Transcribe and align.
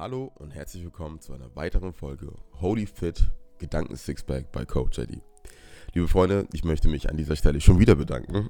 Hallo 0.00 0.32
und 0.36 0.54
herzlich 0.54 0.82
willkommen 0.82 1.20
zu 1.20 1.34
einer 1.34 1.54
weiteren 1.54 1.92
Folge 1.92 2.32
Holy 2.58 2.86
Fit 2.86 3.30
Gedanken 3.58 3.96
Sixpack 3.96 4.50
bei 4.50 4.64
Coach 4.64 4.98
Eddie. 4.98 5.20
Liebe 5.92 6.08
Freunde, 6.08 6.48
ich 6.54 6.64
möchte 6.64 6.88
mich 6.88 7.10
an 7.10 7.18
dieser 7.18 7.36
Stelle 7.36 7.60
schon 7.60 7.78
wieder 7.78 7.96
bedanken. 7.96 8.48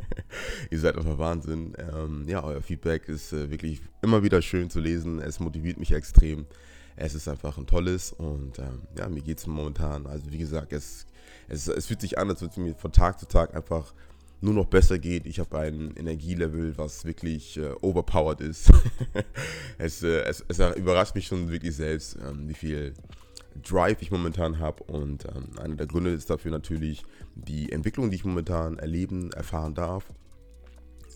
Ihr 0.70 0.80
seid 0.80 0.96
einfach 0.96 1.18
Wahnsinn. 1.18 1.74
Ähm, 1.76 2.24
ja, 2.26 2.42
euer 2.42 2.62
Feedback 2.62 3.06
ist 3.06 3.34
äh, 3.34 3.50
wirklich 3.50 3.82
immer 4.00 4.22
wieder 4.22 4.40
schön 4.40 4.70
zu 4.70 4.80
lesen. 4.80 5.18
Es 5.18 5.40
motiviert 5.40 5.78
mich 5.78 5.92
extrem. 5.92 6.46
Es 6.96 7.14
ist 7.14 7.28
einfach 7.28 7.58
ein 7.58 7.66
tolles 7.66 8.14
und 8.14 8.58
ähm, 8.58 8.88
ja, 8.96 9.10
mir 9.10 9.20
geht 9.20 9.40
es 9.40 9.46
momentan, 9.46 10.06
also 10.06 10.32
wie 10.32 10.38
gesagt, 10.38 10.72
es, 10.72 11.04
es, 11.48 11.68
es 11.68 11.84
fühlt 11.84 12.00
sich 12.00 12.16
an, 12.16 12.30
als 12.30 12.40
würde 12.40 12.52
es 12.52 12.56
mir 12.56 12.74
von 12.74 12.92
Tag 12.92 13.20
zu 13.20 13.28
Tag 13.28 13.54
einfach 13.54 13.92
nur 14.40 14.54
noch 14.54 14.66
besser 14.66 14.98
geht. 14.98 15.26
Ich 15.26 15.40
habe 15.40 15.58
ein 15.58 15.94
Energielevel, 15.96 16.76
was 16.78 17.04
wirklich 17.04 17.56
äh, 17.56 17.72
overpowered 17.80 18.40
ist. 18.40 18.70
es, 19.78 20.02
äh, 20.02 20.22
es, 20.22 20.44
es, 20.48 20.58
überrascht 20.76 21.14
mich 21.14 21.26
schon 21.26 21.50
wirklich 21.50 21.74
selbst, 21.74 22.16
ähm, 22.16 22.48
wie 22.48 22.54
viel 22.54 22.94
Drive 23.62 24.00
ich 24.00 24.10
momentan 24.10 24.58
habe. 24.58 24.84
Und 24.84 25.24
ähm, 25.24 25.58
einer 25.58 25.76
der 25.76 25.86
Gründe 25.86 26.10
ist 26.10 26.30
dafür 26.30 26.52
natürlich 26.52 27.02
die 27.34 27.72
Entwicklung, 27.72 28.10
die 28.10 28.16
ich 28.16 28.24
momentan 28.24 28.78
erleben, 28.78 29.32
erfahren 29.32 29.74
darf. 29.74 30.04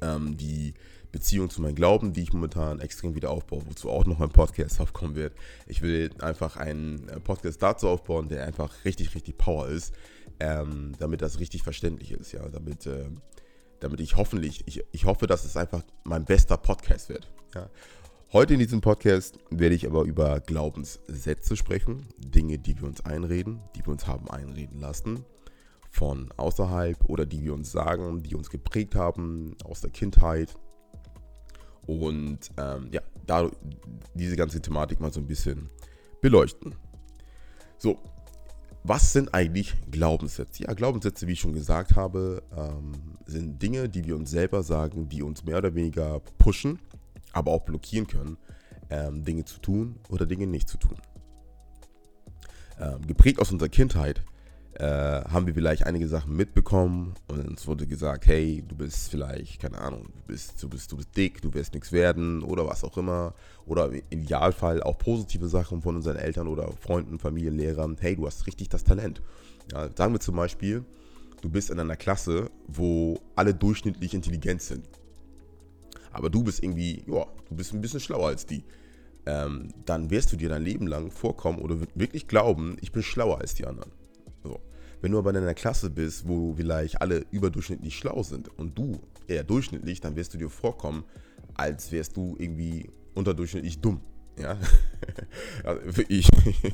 Ähm, 0.01 0.37
die 0.37 0.75
Beziehung 1.13 1.51
zu 1.51 1.61
meinem 1.61 1.75
Glauben, 1.75 2.15
die 2.15 2.23
ich 2.23 2.33
momentan 2.33 2.81
extrem 2.81 3.15
wieder 3.15 3.31
aufbaue, 3.31 3.63
wozu 3.67 3.91
auch 3.91 4.07
noch 4.07 4.21
ein 4.21 4.31
Podcast 4.31 4.81
aufkommen 4.81 5.15
wird. 5.15 5.35
Ich 5.67 5.83
will 5.83 6.11
einfach 6.21 6.57
einen 6.57 7.09
äh, 7.09 7.21
Podcast 7.21 7.63
dazu 7.63 7.89
aufbauen, 7.89 8.29
der 8.29 8.47
einfach 8.47 8.85
richtig, 8.85 9.15
richtig 9.15 9.37
Power 9.37 9.69
ist, 9.69 9.95
ähm, 10.43 10.93
damit 10.99 11.23
das 11.23 11.39
richtig 11.39 11.63
verständlich 11.63 12.11
ist, 12.11 12.33
ja, 12.33 12.49
damit, 12.49 12.85
äh, 12.87 13.05
damit 13.79 14.01
ich 14.01 14.17
hoffentlich, 14.17 14.65
ich, 14.67 14.83
ich 14.91 15.05
hoffe, 15.05 15.29
dass 15.29 15.45
es 15.45 15.57
einfach 15.57 15.83
mein 16.03 16.25
bester 16.25 16.57
Podcast 16.57 17.09
wird. 17.09 17.33
Ja. 17.55 17.71
Heute 18.33 18.55
in 18.55 18.59
diesem 18.59 18.81
Podcast 18.81 19.39
werde 19.51 19.77
ich 19.77 19.87
aber 19.87 20.03
über 20.03 20.41
Glaubenssätze 20.41 21.55
sprechen, 21.55 22.09
Dinge, 22.19 22.59
die 22.59 22.77
wir 22.81 22.89
uns 22.89 23.05
einreden, 23.05 23.61
die 23.77 23.87
wir 23.87 23.93
uns 23.93 24.09
haben 24.09 24.29
einreden 24.31 24.81
lassen, 24.81 25.25
von 25.91 26.33
außerhalb 26.37 27.05
oder 27.05 27.25
die 27.25 27.45
wir 27.45 27.55
uns 27.55 27.71
sagen, 27.71 28.23
die 28.25 28.35
uns 28.35 28.51
geprägt 28.51 28.97
haben 28.97 29.55
aus 29.63 29.81
der 29.81 29.91
Kindheit. 29.91 30.57
Und 31.87 32.51
ähm, 32.57 32.89
ja, 32.91 33.03
da 33.27 33.49
diese 34.15 34.35
ganze 34.35 34.61
Thematik 34.61 34.99
mal 34.99 35.13
so 35.13 35.21
ein 35.21 35.27
bisschen 35.27 35.69
beleuchten. 36.21 36.75
So, 37.79 37.99
was 38.85 39.13
sind 39.13 39.33
eigentlich 39.33 39.75
Glaubenssätze? 39.91 40.65
Ja, 40.65 40.75
Glaubenssätze, 40.75 41.27
wie 41.27 41.33
ich 41.33 41.41
schon 41.41 41.53
gesagt 41.53 41.95
habe, 41.95 42.43
ähm, 42.57 42.93
sind 43.27 43.63
Dinge, 43.63 43.89
die 43.89 44.05
wir 44.05 44.17
uns 44.17 44.31
selber 44.31 44.63
sagen, 44.63 45.09
die 45.09 45.23
uns 45.23 45.45
mehr 45.45 45.59
oder 45.59 45.75
weniger 45.75 46.21
pushen, 46.39 46.79
aber 47.33 47.53
auch 47.53 47.63
blockieren 47.63 48.07
können, 48.07 48.37
ähm, 48.91 49.25
Dinge 49.25 49.45
zu 49.45 49.61
tun 49.61 49.97
oder 50.09 50.27
Dinge 50.27 50.47
nicht 50.47 50.69
zu 50.69 50.79
tun. 50.79 50.97
Ähm, 52.81 53.07
geprägt 53.07 53.41
aus 53.41 53.53
unserer 53.53 53.69
Kindheit 53.69 54.23
äh, 54.75 55.23
haben 55.25 55.47
wir 55.47 55.55
vielleicht 55.55 55.85
einige 55.87 56.09
Sachen 56.09 56.35
mitbekommen 56.35 57.15
und 57.29 57.47
uns 57.47 57.67
wurde 57.67 57.87
gesagt, 57.87 58.27
hey, 58.27 58.65
du 58.67 58.75
bist 58.75 59.11
vielleicht, 59.11 59.61
keine 59.61 59.79
Ahnung, 59.79 60.07
du 60.15 60.21
bist, 60.27 60.63
du 60.63 60.69
bist, 60.69 60.91
du 60.91 60.97
bist 60.97 61.15
dick, 61.17 61.43
du 61.43 61.53
wirst 61.53 61.75
nichts 61.75 61.93
werden 61.93 62.43
oder 62.43 62.67
was 62.67 62.83
auch 62.83 62.97
immer. 62.97 63.35
Oder 63.67 63.93
im 63.93 64.23
Idealfall 64.23 64.83
auch 64.83 64.99
positive 64.99 65.49
Sachen 65.49 65.83
von 65.83 65.97
unseren 65.97 66.17
Eltern 66.17 66.49
oder 66.49 66.73
Freunden, 66.81 67.19
Familien, 67.19 67.57
Lehrern, 67.57 67.97
hey, 68.01 68.17
du 68.17 68.27
hast 68.27 68.47
richtig 68.47 68.71
das 68.71 68.83
Talent. 68.83 69.21
Ja, 69.71 69.89
sagen 69.95 70.15
wir 70.15 70.21
zum 70.21 70.37
Beispiel, 70.37 70.85
du 71.43 71.51
bist 71.51 71.71
in 71.71 71.79
einer 71.79 71.97
Klasse, 71.97 72.51
wo 72.67 73.21
alle 73.37 73.55
durchschnittlich 73.55 74.15
intelligent 74.15 74.63
sind. 74.63 74.89
Aber 76.13 76.31
du 76.31 76.43
bist 76.43 76.63
irgendwie, 76.63 77.05
ja, 77.07 77.27
du 77.49 77.55
bist 77.55 77.75
ein 77.75 77.81
bisschen 77.81 78.01
schlauer 78.01 78.29
als 78.29 78.47
die. 78.47 78.65
Ähm, 79.27 79.73
dann 79.85 80.11
wirst 80.11 80.33
du 80.33 80.37
dir 80.37 80.49
dein 80.49 80.63
Leben 80.63 80.87
lang 80.87 81.11
vorkommen 81.11 81.61
oder 81.61 81.77
wirklich 81.95 82.27
glauben, 82.27 82.77
ich 82.81 82.91
bin 82.91 83.03
schlauer 83.03 83.39
als 83.39 83.55
die 83.55 83.67
anderen. 83.67 83.93
So. 84.43 84.61
Wenn 85.01 85.13
du 85.13 85.19
aber 85.19 85.31
in 85.31 85.37
einer 85.37 85.55
Klasse 85.55 85.91
bist, 85.91 86.29
wo 86.29 86.55
vielleicht 86.55 87.01
alle 87.01 87.25
überdurchschnittlich 87.31 87.97
schlau 87.97 88.23
sind 88.23 88.49
und 88.59 88.79
du 88.79 89.01
eher 89.27 89.43
durchschnittlich, 89.43 90.01
dann 90.01 90.15
wirst 90.17 90.35
du 90.35 90.39
dir 90.39 90.49
vorkommen, 90.49 91.05
als 91.55 91.91
wärst 91.91 92.17
du 92.17 92.37
irgendwie 92.39 92.89
unterdurchschnittlich 93.15 93.81
dumm. 93.81 94.01
Ja, 94.39 94.57
also 95.65 96.03
ich. 96.09 96.29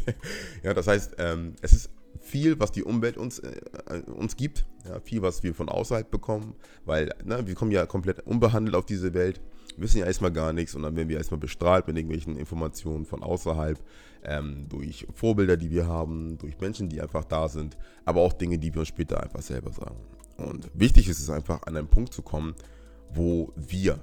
ja 0.62 0.75
das 0.75 0.87
heißt, 0.87 1.17
ähm, 1.19 1.55
es 1.62 1.73
ist 1.73 1.91
viel, 2.21 2.61
was 2.61 2.71
die 2.73 2.84
Umwelt 2.84 3.17
uns, 3.17 3.39
äh, 3.39 3.61
uns 4.06 4.37
gibt, 4.37 4.67
ja, 4.87 5.00
viel, 5.00 5.23
was 5.23 5.43
wir 5.43 5.55
von 5.55 5.69
außerhalb 5.69 6.11
bekommen, 6.11 6.55
weil 6.85 7.15
na, 7.25 7.47
wir 7.47 7.55
kommen 7.55 7.71
ja 7.71 7.87
komplett 7.87 8.21
unbehandelt 8.27 8.77
auf 8.77 8.87
diese 8.87 9.15
Welt, 9.15 9.41
wissen 9.81 9.99
ja 9.99 10.06
erstmal 10.06 10.33
gar 10.33 10.53
nichts 10.53 10.75
und 10.75 10.83
dann 10.83 10.97
werden 10.97 11.09
wir 11.09 11.19
erstmal 11.19 11.41
bestrahlt 11.41 11.87
mit 11.87 11.97
irgendwelchen 11.97 12.37
Informationen 12.37 13.05
von 13.05 13.22
außerhalb, 13.22 13.78
ähm, 14.25 14.66
durch 14.69 15.06
Vorbilder, 15.15 15.56
die 15.56 15.71
wir 15.71 15.87
haben, 15.87 16.39
durch 16.39 16.59
Menschen, 16.61 16.89
die 16.89 17.00
einfach 17.00 17.25
da 17.25 17.49
sind, 17.49 17.77
aber 18.05 18.21
auch 18.21 18.33
Dinge, 18.33 18.59
die 18.59 18.72
wir 18.75 18.81
uns 18.81 18.88
später 18.88 19.22
einfach 19.22 19.43
selber 19.43 19.72
sagen. 19.72 19.97
Und 20.37 20.71
wichtig 20.75 21.09
ist 21.09 21.21
es 21.21 21.31
einfach, 21.31 21.62
an 21.62 21.77
einen 21.77 21.88
Punkt 21.88 22.12
zu 22.12 22.22
kommen, 22.22 22.55
wo 23.12 23.53
wir 23.56 24.00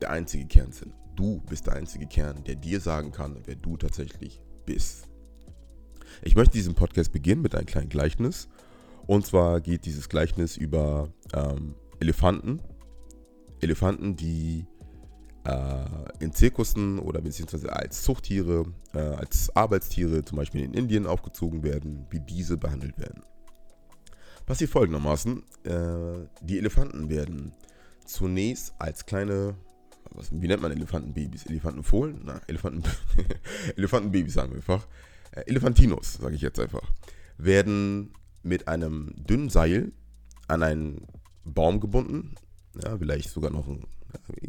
der 0.00 0.10
einzige 0.10 0.46
Kern 0.46 0.72
sind. 0.72 0.92
Du 1.16 1.40
bist 1.48 1.66
der 1.66 1.74
einzige 1.74 2.06
Kern, 2.06 2.44
der 2.44 2.56
dir 2.56 2.80
sagen 2.80 3.10
kann, 3.10 3.40
wer 3.44 3.56
du 3.56 3.76
tatsächlich 3.76 4.40
bist. 4.66 5.08
Ich 6.22 6.36
möchte 6.36 6.52
diesen 6.52 6.74
Podcast 6.74 7.12
beginnen 7.12 7.42
mit 7.42 7.54
einem 7.54 7.66
kleinen 7.66 7.88
Gleichnis. 7.88 8.48
Und 9.06 9.26
zwar 9.26 9.60
geht 9.60 9.86
dieses 9.86 10.08
Gleichnis 10.08 10.56
über 10.56 11.08
ähm, 11.32 11.74
Elefanten. 12.00 12.60
Elefanten, 13.60 14.16
die 14.16 14.66
in 16.18 16.32
Zirkussen 16.32 16.98
oder 16.98 17.20
beziehungsweise 17.20 17.72
als 17.72 18.02
Zuchttiere, 18.02 18.66
äh, 18.94 18.98
als 18.98 19.54
Arbeitstiere 19.54 20.24
zum 20.24 20.36
Beispiel 20.36 20.62
in 20.62 20.74
Indien 20.74 21.06
aufgezogen 21.06 21.62
werden, 21.62 22.06
wie 22.10 22.20
diese 22.20 22.56
behandelt 22.56 22.98
werden. 22.98 23.22
Passiert 24.46 24.70
folgendermaßen, 24.70 25.42
äh, 25.64 26.28
die 26.42 26.58
Elefanten 26.58 27.08
werden 27.08 27.52
zunächst 28.04 28.74
als 28.78 29.06
kleine, 29.06 29.56
wie 30.30 30.46
nennt 30.46 30.62
man 30.62 30.70
Elefantenbabys? 30.70 31.46
Elefantenfohlen? 31.46 32.20
Na, 32.24 32.40
Elefanten, 32.46 32.84
Elefantenbabys 33.76 34.34
sagen 34.34 34.50
wir 34.50 34.56
einfach. 34.56 34.86
Äh, 35.32 35.42
Elefantinos, 35.46 36.14
sage 36.14 36.36
ich 36.36 36.42
jetzt 36.42 36.60
einfach, 36.60 36.92
werden 37.38 38.12
mit 38.42 38.68
einem 38.68 39.14
dünnen 39.16 39.50
Seil 39.50 39.92
an 40.46 40.62
einen 40.62 41.06
Baum 41.44 41.80
gebunden, 41.80 42.36
ja, 42.82 42.96
vielleicht 42.96 43.30
sogar 43.30 43.50
noch 43.50 43.66
ein, 43.66 43.84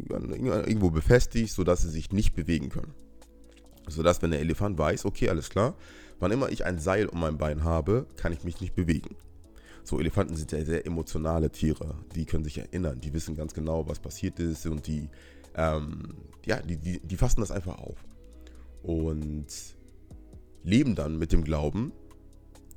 irgendwo 0.08 0.90
befestigt, 0.90 1.52
sodass 1.52 1.82
sie 1.82 1.90
sich 1.90 2.12
nicht 2.12 2.34
bewegen 2.34 2.68
können. 2.68 2.94
Sodass, 3.88 4.20
wenn 4.22 4.30
der 4.30 4.40
Elefant 4.40 4.78
weiß, 4.78 5.04
okay, 5.04 5.28
alles 5.28 5.50
klar, 5.50 5.74
wann 6.18 6.32
immer 6.32 6.50
ich 6.50 6.66
ein 6.66 6.78
Seil 6.78 7.06
um 7.06 7.20
mein 7.20 7.38
Bein 7.38 7.64
habe, 7.64 8.06
kann 8.16 8.32
ich 8.32 8.44
mich 8.44 8.60
nicht 8.60 8.74
bewegen. 8.74 9.16
So, 9.84 9.98
Elefanten 9.98 10.36
sind 10.36 10.52
ja 10.52 10.62
sehr 10.64 10.86
emotionale 10.86 11.50
Tiere. 11.50 11.94
Die 12.14 12.26
können 12.26 12.44
sich 12.44 12.58
erinnern, 12.58 13.00
die 13.00 13.14
wissen 13.14 13.34
ganz 13.34 13.54
genau, 13.54 13.88
was 13.88 13.98
passiert 13.98 14.38
ist 14.38 14.66
und 14.66 14.86
die, 14.86 15.08
ähm, 15.54 16.14
ja, 16.44 16.60
die, 16.60 16.76
die, 16.76 17.00
die 17.00 17.16
fassen 17.16 17.40
das 17.40 17.50
einfach 17.50 17.78
auf. 17.78 17.96
Und 18.82 19.46
leben 20.62 20.94
dann 20.94 21.18
mit 21.18 21.32
dem 21.32 21.42
Glauben, 21.42 21.92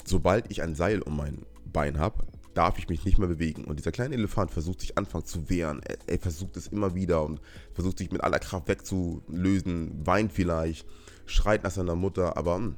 sobald 0.06 0.50
ich 0.50 0.62
ein 0.62 0.75
Seil 0.75 1.02
um 1.02 1.18
mein 1.18 1.46
Bein 1.66 2.00
habe, 2.00 2.23
darf 2.54 2.78
ich 2.78 2.90
mich 2.90 3.06
nicht 3.06 3.18
mehr 3.18 3.28
bewegen. 3.28 3.66
Und 3.66 3.80
dieser 3.80 3.92
kleine 3.92 4.16
Elefant 4.16 4.52
versucht 4.52 4.82
sich 4.82 4.98
anfangs 4.98 5.30
zu 5.30 5.50
wehren. 5.50 5.82
Er, 5.84 5.98
er, 6.08 6.20
versucht 6.20 6.58
es 6.58 6.68
immer 6.68 6.96
wieder 6.96 7.24
und 7.24 7.42
versucht 7.74 7.98
sich 7.98 8.12
mit 8.12 8.24
aller 8.24 8.40
Kraft 8.40 8.68
wegzulösen, 8.68 10.06
weint 10.06 10.32
vielleicht, 10.32 10.86
schreit 11.26 11.64
nach 11.64 11.72
seiner 11.72 11.96
Mutter, 11.96 12.38
aber 12.38 12.58
mh, 12.58 12.66
hm, 12.66 12.76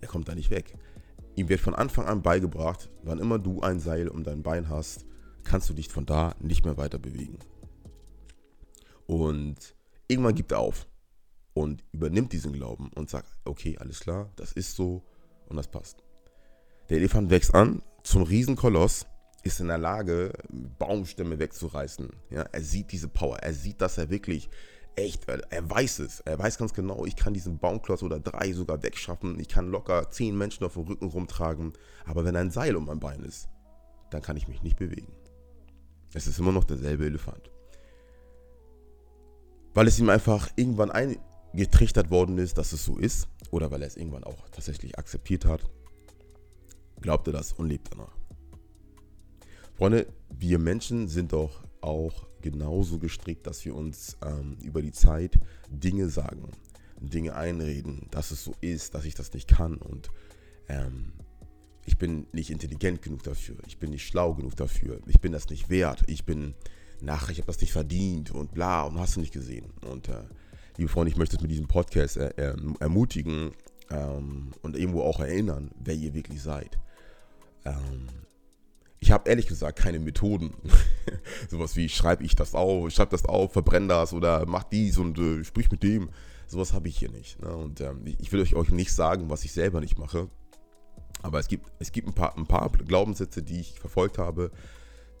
er 0.00 0.08
kommt 0.08 0.28
da 0.28 0.34
nicht 0.34 0.50
weg. 0.50 0.74
Ihm 1.36 1.48
wird 1.48 1.60
von 1.60 1.74
Anfang 1.74 2.06
an 2.06 2.22
beigebracht, 2.22 2.90
wann 3.02 3.18
immer 3.18 3.38
du 3.38 3.60
ein 3.60 3.80
Seil 3.80 4.08
um 4.08 4.24
dein 4.24 4.42
Bein 4.42 4.68
hast, 4.68 5.04
kannst 5.44 5.68
du 5.70 5.74
dich 5.74 5.88
von 5.88 6.04
da 6.04 6.34
nicht 6.40 6.64
mehr 6.64 6.76
weiter 6.76 6.98
bewegen. 6.98 7.38
Und 9.06 9.74
irgendwann 10.08 10.34
gibt 10.34 10.52
er 10.52 10.58
auf 10.58 10.86
und 11.54 11.84
übernimmt 11.92 12.32
diesen 12.32 12.52
Glauben 12.52 12.90
und 12.94 13.08
sagt, 13.08 13.36
okay, 13.44 13.76
alles 13.78 14.00
klar, 14.00 14.30
das 14.36 14.52
ist 14.52 14.76
so 14.76 15.04
und 15.46 15.56
das 15.56 15.68
passt. 15.68 16.04
Der 16.88 16.98
Elefant 16.98 17.30
wächst 17.30 17.54
an 17.54 17.82
zum 18.08 18.22
Riesenkoloss, 18.22 19.06
ist 19.42 19.60
in 19.60 19.68
der 19.68 19.78
Lage, 19.78 20.32
Baumstämme 20.78 21.38
wegzureißen. 21.38 22.08
Ja, 22.30 22.42
er 22.42 22.62
sieht 22.62 22.90
diese 22.92 23.08
Power, 23.08 23.38
er 23.38 23.52
sieht, 23.52 23.80
dass 23.82 23.98
er 23.98 24.08
wirklich 24.08 24.48
echt, 24.96 25.28
er 25.28 25.70
weiß 25.70 26.00
es. 26.00 26.20
Er 26.20 26.38
weiß 26.38 26.58
ganz 26.58 26.72
genau, 26.72 27.04
ich 27.04 27.16
kann 27.16 27.34
diesen 27.34 27.58
Baumklotz 27.58 28.02
oder 28.02 28.18
drei 28.18 28.52
sogar 28.52 28.82
wegschaffen. 28.82 29.38
Ich 29.38 29.48
kann 29.48 29.70
locker 29.70 30.10
zehn 30.10 30.36
Menschen 30.36 30.64
auf 30.64 30.72
dem 30.72 30.84
Rücken 30.84 31.06
rumtragen. 31.06 31.74
Aber 32.06 32.24
wenn 32.24 32.34
ein 32.34 32.50
Seil 32.50 32.76
um 32.76 32.86
mein 32.86 32.98
Bein 32.98 33.22
ist, 33.22 33.48
dann 34.10 34.22
kann 34.22 34.38
ich 34.38 34.48
mich 34.48 34.62
nicht 34.62 34.78
bewegen. 34.78 35.12
Es 36.14 36.26
ist 36.26 36.38
immer 36.38 36.52
noch 36.52 36.64
derselbe 36.64 37.04
Elefant. 37.04 37.50
Weil 39.74 39.86
es 39.86 39.98
ihm 39.98 40.08
einfach 40.08 40.48
irgendwann 40.56 40.90
ein, 40.90 41.18
getrichtert 41.52 42.10
worden 42.10 42.38
ist, 42.38 42.58
dass 42.58 42.72
es 42.72 42.84
so 42.84 42.96
ist, 42.96 43.28
oder 43.50 43.70
weil 43.70 43.82
er 43.82 43.88
es 43.88 43.96
irgendwann 43.96 44.24
auch 44.24 44.48
tatsächlich 44.48 44.98
akzeptiert 44.98 45.44
hat, 45.44 45.68
glaubt 47.00 47.26
er 47.26 47.32
das 47.32 47.52
und 47.52 47.68
lebt 47.68 47.88
danach. 47.92 48.16
Freunde, 49.76 50.06
wir 50.30 50.58
Menschen 50.58 51.08
sind 51.08 51.32
doch 51.32 51.62
auch 51.80 52.26
genauso 52.40 52.98
gestrickt, 52.98 53.46
dass 53.46 53.64
wir 53.64 53.74
uns 53.74 54.16
ähm, 54.24 54.56
über 54.62 54.82
die 54.82 54.92
Zeit 54.92 55.38
Dinge 55.70 56.08
sagen. 56.08 56.50
Dinge 57.00 57.36
einreden, 57.36 58.08
dass 58.10 58.30
es 58.32 58.42
so 58.42 58.54
ist, 58.60 58.94
dass 58.94 59.04
ich 59.04 59.14
das 59.14 59.32
nicht 59.32 59.48
kann 59.48 59.76
und 59.76 60.10
ähm, 60.68 61.12
ich 61.84 61.96
bin 61.96 62.26
nicht 62.32 62.50
intelligent 62.50 63.02
genug 63.02 63.22
dafür, 63.22 63.56
ich 63.66 63.78
bin 63.78 63.90
nicht 63.90 64.06
schlau 64.06 64.34
genug 64.34 64.56
dafür, 64.56 65.00
ich 65.06 65.20
bin 65.20 65.32
das 65.32 65.48
nicht 65.48 65.70
wert, 65.70 66.02
ich 66.06 66.24
bin 66.24 66.54
nach, 67.00 67.30
ich 67.30 67.38
habe 67.38 67.46
das 67.46 67.60
nicht 67.60 67.72
verdient 67.72 68.30
und 68.30 68.52
bla 68.52 68.82
und 68.82 68.98
hast 68.98 69.16
du 69.16 69.20
nicht 69.20 69.32
gesehen. 69.32 69.72
Und 69.88 70.08
äh, 70.08 70.24
liebe 70.76 70.90
Freunde, 70.90 71.10
ich 71.10 71.16
möchte 71.16 71.36
es 71.36 71.42
mit 71.42 71.50
diesem 71.50 71.68
Podcast 71.68 72.16
äh, 72.16 72.28
äh, 72.36 72.56
ermutigen 72.80 73.52
ähm, 73.90 74.50
und 74.62 74.76
irgendwo 74.76 75.02
auch 75.02 75.20
erinnern, 75.20 75.70
wer 75.78 75.94
ihr 75.94 76.12
wirklich 76.12 76.42
seid. 76.42 76.78
Ähm, 77.64 78.08
ich 79.00 79.12
habe 79.12 79.28
ehrlich 79.28 79.46
gesagt 79.46 79.78
keine 79.78 79.98
Methoden. 79.98 80.54
Sowas 81.50 81.76
wie 81.76 81.88
schreibe 81.88 82.24
ich 82.24 82.34
das 82.34 82.54
auf, 82.54 82.90
schreib 82.90 83.10
das 83.10 83.24
auf, 83.24 83.52
verbrenne 83.52 83.88
das 83.88 84.12
oder 84.12 84.44
mach 84.46 84.64
dies 84.64 84.98
und 84.98 85.18
äh, 85.18 85.44
sprich 85.44 85.70
mit 85.70 85.82
dem. 85.82 86.10
Sowas 86.46 86.72
habe 86.72 86.88
ich 86.88 86.98
hier 86.98 87.10
nicht. 87.10 87.40
Ne? 87.40 87.54
Und 87.54 87.80
ähm, 87.80 88.02
ich 88.18 88.32
will 88.32 88.40
euch, 88.40 88.54
euch 88.54 88.70
nicht 88.70 88.92
sagen, 88.92 89.28
was 89.30 89.44
ich 89.44 89.52
selber 89.52 89.80
nicht 89.80 89.98
mache. 89.98 90.28
Aber 91.22 91.38
es 91.38 91.48
gibt, 91.48 91.70
es 91.78 91.92
gibt 91.92 92.08
ein, 92.08 92.14
paar, 92.14 92.36
ein 92.36 92.46
paar 92.46 92.70
Glaubenssätze, 92.70 93.42
die 93.42 93.60
ich 93.60 93.78
verfolgt 93.78 94.18
habe, 94.18 94.50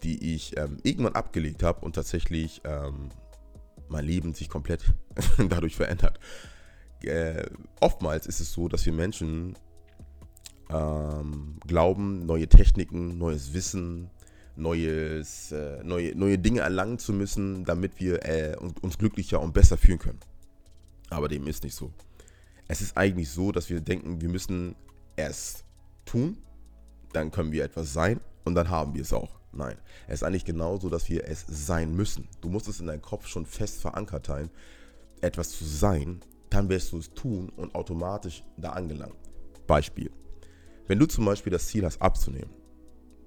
die 0.02 0.34
ich 0.34 0.56
ähm, 0.56 0.78
irgendwann 0.82 1.14
abgelegt 1.14 1.62
habe 1.62 1.84
und 1.84 1.94
tatsächlich 1.94 2.62
ähm, 2.64 3.10
mein 3.88 4.04
Leben 4.04 4.32
sich 4.32 4.48
komplett 4.48 4.82
dadurch 5.48 5.76
verändert. 5.76 6.18
Äh, 7.02 7.46
oftmals 7.80 8.26
ist 8.26 8.40
es 8.40 8.52
so, 8.52 8.68
dass 8.68 8.84
wir 8.86 8.92
Menschen 8.92 9.56
ähm, 10.70 11.56
glauben, 11.66 12.26
neue 12.26 12.48
Techniken, 12.48 13.18
neues 13.18 13.52
Wissen, 13.52 14.10
neues, 14.56 15.52
äh, 15.52 15.82
neue, 15.84 16.14
neue 16.16 16.38
Dinge 16.38 16.60
erlangen 16.60 16.98
zu 16.98 17.12
müssen, 17.12 17.64
damit 17.64 18.00
wir 18.00 18.24
äh, 18.24 18.56
uns 18.56 18.98
glücklicher 18.98 19.40
und 19.40 19.54
besser 19.54 19.76
fühlen 19.76 19.98
können. 19.98 20.20
Aber 21.10 21.28
dem 21.28 21.46
ist 21.46 21.62
nicht 21.64 21.74
so. 21.74 21.92
Es 22.66 22.82
ist 22.82 22.96
eigentlich 22.96 23.30
so, 23.30 23.52
dass 23.52 23.70
wir 23.70 23.80
denken, 23.80 24.20
wir 24.20 24.28
müssen 24.28 24.74
es 25.16 25.64
tun, 26.04 26.36
dann 27.12 27.30
können 27.30 27.52
wir 27.52 27.64
etwas 27.64 27.92
sein 27.92 28.20
und 28.44 28.54
dann 28.54 28.68
haben 28.68 28.94
wir 28.94 29.02
es 29.02 29.12
auch. 29.12 29.38
Nein, 29.52 29.76
es 30.06 30.16
ist 30.16 30.22
eigentlich 30.24 30.44
genauso, 30.44 30.90
dass 30.90 31.08
wir 31.08 31.24
es 31.26 31.46
sein 31.48 31.94
müssen. 31.94 32.28
Du 32.42 32.50
musst 32.50 32.68
es 32.68 32.80
in 32.80 32.86
deinem 32.86 33.00
Kopf 33.00 33.26
schon 33.26 33.46
fest 33.46 33.80
verankert 33.80 34.26
sein, 34.26 34.50
etwas 35.22 35.50
zu 35.50 35.64
sein, 35.64 36.20
dann 36.50 36.68
wirst 36.68 36.92
du 36.92 36.98
es 36.98 37.12
tun 37.14 37.48
und 37.56 37.74
automatisch 37.74 38.44
da 38.56 38.70
angelangen. 38.70 39.16
Beispiel. 39.66 40.10
Wenn 40.88 40.98
du 40.98 41.06
zum 41.06 41.26
Beispiel 41.26 41.52
das 41.52 41.68
Ziel 41.68 41.84
hast, 41.84 42.00
abzunehmen, 42.00 42.50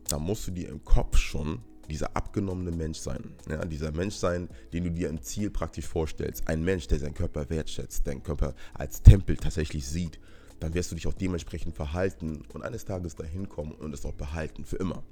dann 0.09 0.23
musst 0.23 0.47
du 0.47 0.51
dir 0.51 0.67
im 0.67 0.83
Kopf 0.83 1.17
schon 1.17 1.59
dieser 1.89 2.15
abgenommene 2.15 2.71
Mensch 2.71 2.97
sein. 2.97 3.35
Ja, 3.47 3.63
dieser 3.65 3.91
Mensch 3.91 4.15
sein, 4.15 4.49
den 4.73 4.85
du 4.85 4.91
dir 4.91 5.09
im 5.09 5.21
Ziel 5.21 5.51
praktisch 5.51 5.85
vorstellst. 5.85 6.47
Ein 6.47 6.63
Mensch, 6.63 6.87
der 6.87 6.99
seinen 6.99 7.13
Körper 7.13 7.49
wertschätzt, 7.49 8.07
deinen 8.07 8.23
Körper 8.23 8.55
als 8.73 9.03
Tempel 9.03 9.37
tatsächlich 9.37 9.87
sieht. 9.87 10.19
Dann 10.59 10.73
wirst 10.73 10.91
du 10.91 10.95
dich 10.95 11.05
auch 11.05 11.13
dementsprechend 11.13 11.75
verhalten 11.75 12.41
und 12.51 12.63
eines 12.63 12.85
Tages 12.85 13.15
dahin 13.15 13.47
kommen 13.47 13.73
und 13.73 13.93
es 13.93 14.05
auch 14.05 14.13
behalten, 14.13 14.65
für 14.65 14.77
immer. 14.77 15.03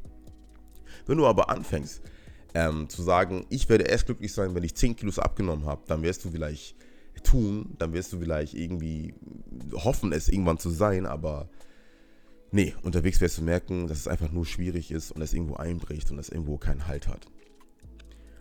Wenn 1.06 1.18
du 1.18 1.28
aber 1.28 1.50
anfängst 1.50 2.02
ähm, 2.56 2.90
zu 2.90 3.04
sagen, 3.04 3.46
ich 3.50 3.70
werde 3.70 3.84
erst 3.84 4.08
glücklich 4.08 4.34
sein, 4.34 4.56
wenn 4.56 4.64
ich 4.64 4.74
10 4.74 4.96
Kilos 4.96 5.20
abgenommen 5.20 5.66
habe, 5.66 5.84
dann 5.88 6.02
wirst 6.02 6.26
du 6.26 6.32
vielleicht 6.32 6.76
tun, 7.24 7.76
dann 7.78 7.94
wirst 7.94 8.12
du 8.14 8.20
vielleicht 8.20 8.56
irgendwie 8.56 9.14
hoffen, 9.74 10.14
es 10.14 10.30
irgendwann 10.30 10.58
zu 10.58 10.72
sein, 10.72 11.06
aber 11.06 11.50
nee, 12.52 12.74
unterwegs 12.84 13.22
wirst 13.22 13.38
du 13.38 13.44
merken, 13.44 13.88
dass 13.88 14.00
es 14.00 14.08
einfach 14.08 14.32
nur 14.32 14.46
schwierig 14.46 14.92
ist 14.92 15.12
und 15.12 15.22
es 15.22 15.34
irgendwo 15.34 15.56
einbricht 15.56 16.12
und 16.12 16.20
es 16.20 16.30
irgendwo 16.30 16.58
keinen 16.58 16.88
Halt 16.88 17.08
hat. 17.08 17.28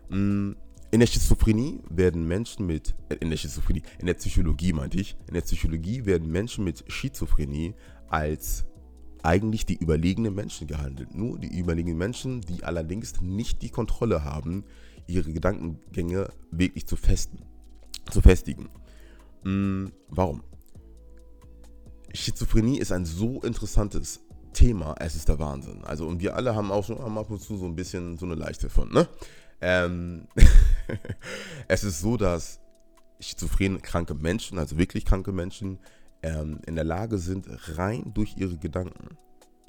Mm, 0.08 0.52
in 0.90 1.00
der 1.00 1.06
Schizophrenie 1.06 1.80
werden 1.90 2.26
Menschen 2.26 2.66
mit, 2.66 2.94
äh, 3.10 3.16
in 3.16 3.30
der 3.30 3.36
Schizophrenie, 3.36 3.82
in 3.98 4.06
der 4.06 4.14
Psychologie 4.14 4.72
meinte 4.72 4.98
ich, 4.98 5.16
in 5.26 5.34
der 5.34 5.42
Psychologie 5.42 6.06
werden 6.06 6.30
Menschen 6.30 6.64
mit 6.64 6.84
Schizophrenie 6.90 7.74
als 8.08 8.64
eigentlich 9.22 9.66
die 9.66 9.76
überlegenen 9.76 10.34
Menschen 10.34 10.66
gehandelt. 10.66 11.14
Nur 11.14 11.38
die 11.38 11.58
überlegenen 11.58 11.98
Menschen, 11.98 12.40
die 12.40 12.64
allerdings 12.64 13.20
nicht 13.20 13.62
die 13.62 13.68
Kontrolle 13.68 14.24
haben, 14.24 14.64
ihre 15.06 15.32
Gedankengänge 15.32 16.30
wirklich 16.50 16.86
zu, 16.86 16.96
festen, 16.96 17.40
zu 18.10 18.20
festigen. 18.20 18.68
Hm, 19.42 19.92
warum? 20.08 20.42
Schizophrenie 22.12 22.78
ist 22.78 22.92
ein 22.92 23.04
so 23.04 23.40
interessantes 23.42 24.20
Thema, 24.52 24.94
es 24.98 25.14
ist 25.14 25.28
der 25.28 25.38
Wahnsinn. 25.38 25.84
Also, 25.84 26.06
und 26.06 26.20
wir 26.20 26.34
alle 26.36 26.54
haben 26.54 26.72
auch 26.72 26.84
schon 26.84 26.98
ab 26.98 27.30
und 27.30 27.40
zu 27.40 27.56
so 27.56 27.66
ein 27.66 27.76
bisschen 27.76 28.16
so 28.16 28.26
eine 28.26 28.34
leichte 28.34 28.70
von, 28.70 28.90
ne? 28.90 29.08
Ähm, 29.60 30.28
es 31.68 31.84
ist 31.84 32.00
so, 32.00 32.16
dass 32.16 32.60
schizophren 33.20 33.82
kranke 33.82 34.14
Menschen, 34.14 34.58
also 34.58 34.78
wirklich 34.78 35.04
kranke 35.04 35.32
Menschen, 35.32 35.78
ähm, 36.22 36.60
in 36.66 36.76
der 36.76 36.84
Lage 36.84 37.18
sind, 37.18 37.46
rein 37.76 38.12
durch 38.14 38.36
ihre 38.36 38.56
Gedanken 38.56 39.16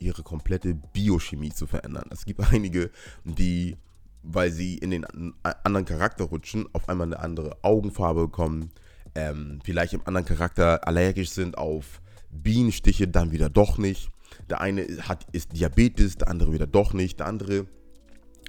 ihre 0.02 0.24
komplette 0.24 0.74
Biochemie 0.74 1.52
zu 1.52 1.68
verändern. 1.68 2.10
Es 2.12 2.26
gibt 2.26 2.40
einige, 2.54 2.90
die, 3.24 3.78
weil 4.24 4.52
sie 4.52 4.78
in 4.78 4.92
den 4.92 5.06
anderen 5.44 5.86
Charakter 5.86 6.26
rutschen, 6.26 6.68
auf 6.74 6.90
einmal 6.90 7.08
eine 7.08 7.20
andere 7.20 7.58
Augenfarbe 7.64 8.28
bekommen, 8.28 8.72
ähm, 9.16 9.60
vielleicht 9.64 9.94
im 9.94 10.06
anderen 10.06 10.26
Charakter 10.26 10.88
allergisch 10.88 11.32
sind 11.32 11.58
auf 11.58 12.02
Bienenstiche, 12.32 13.08
dann 13.08 13.32
wieder 13.32 13.50
doch 13.50 13.78
nicht. 13.78 14.10
Der 14.50 14.62
eine 14.62 14.86
hat, 15.08 15.28
ist 15.32 15.54
Diabetes, 15.56 16.18
der 16.18 16.28
andere 16.28 16.54
wieder 16.54 16.68
doch 16.68 16.94
nicht. 16.94 17.20
Der 17.20 17.28
andere 17.28 17.68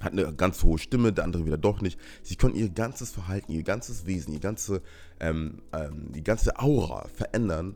hat 0.01 0.13
eine 0.13 0.33
ganz 0.33 0.63
hohe 0.63 0.79
Stimme, 0.79 1.13
der 1.13 1.23
andere 1.23 1.45
wieder 1.45 1.57
doch 1.57 1.81
nicht. 1.81 1.99
Sie 2.23 2.35
können 2.35 2.55
ihr 2.55 2.69
ganzes 2.69 3.11
Verhalten, 3.11 3.51
ihr 3.51 3.63
ganzes 3.63 4.05
Wesen, 4.05 4.33
ihr 4.33 4.39
ganze, 4.39 4.81
ähm, 5.19 5.61
ähm, 5.73 6.11
die 6.11 6.23
ganze 6.23 6.59
Aura 6.59 7.07
verändern, 7.13 7.75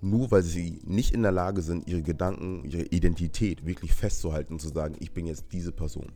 nur 0.00 0.30
weil 0.30 0.42
sie 0.42 0.80
nicht 0.84 1.14
in 1.14 1.22
der 1.22 1.32
Lage 1.32 1.62
sind, 1.62 1.86
ihre 1.86 2.02
Gedanken, 2.02 2.64
ihre 2.64 2.82
Identität 2.84 3.66
wirklich 3.66 3.92
festzuhalten 3.92 4.54
und 4.54 4.60
zu 4.60 4.68
sagen, 4.68 4.96
ich 4.98 5.12
bin 5.12 5.26
jetzt 5.26 5.46
diese 5.52 5.72
Person. 5.72 6.12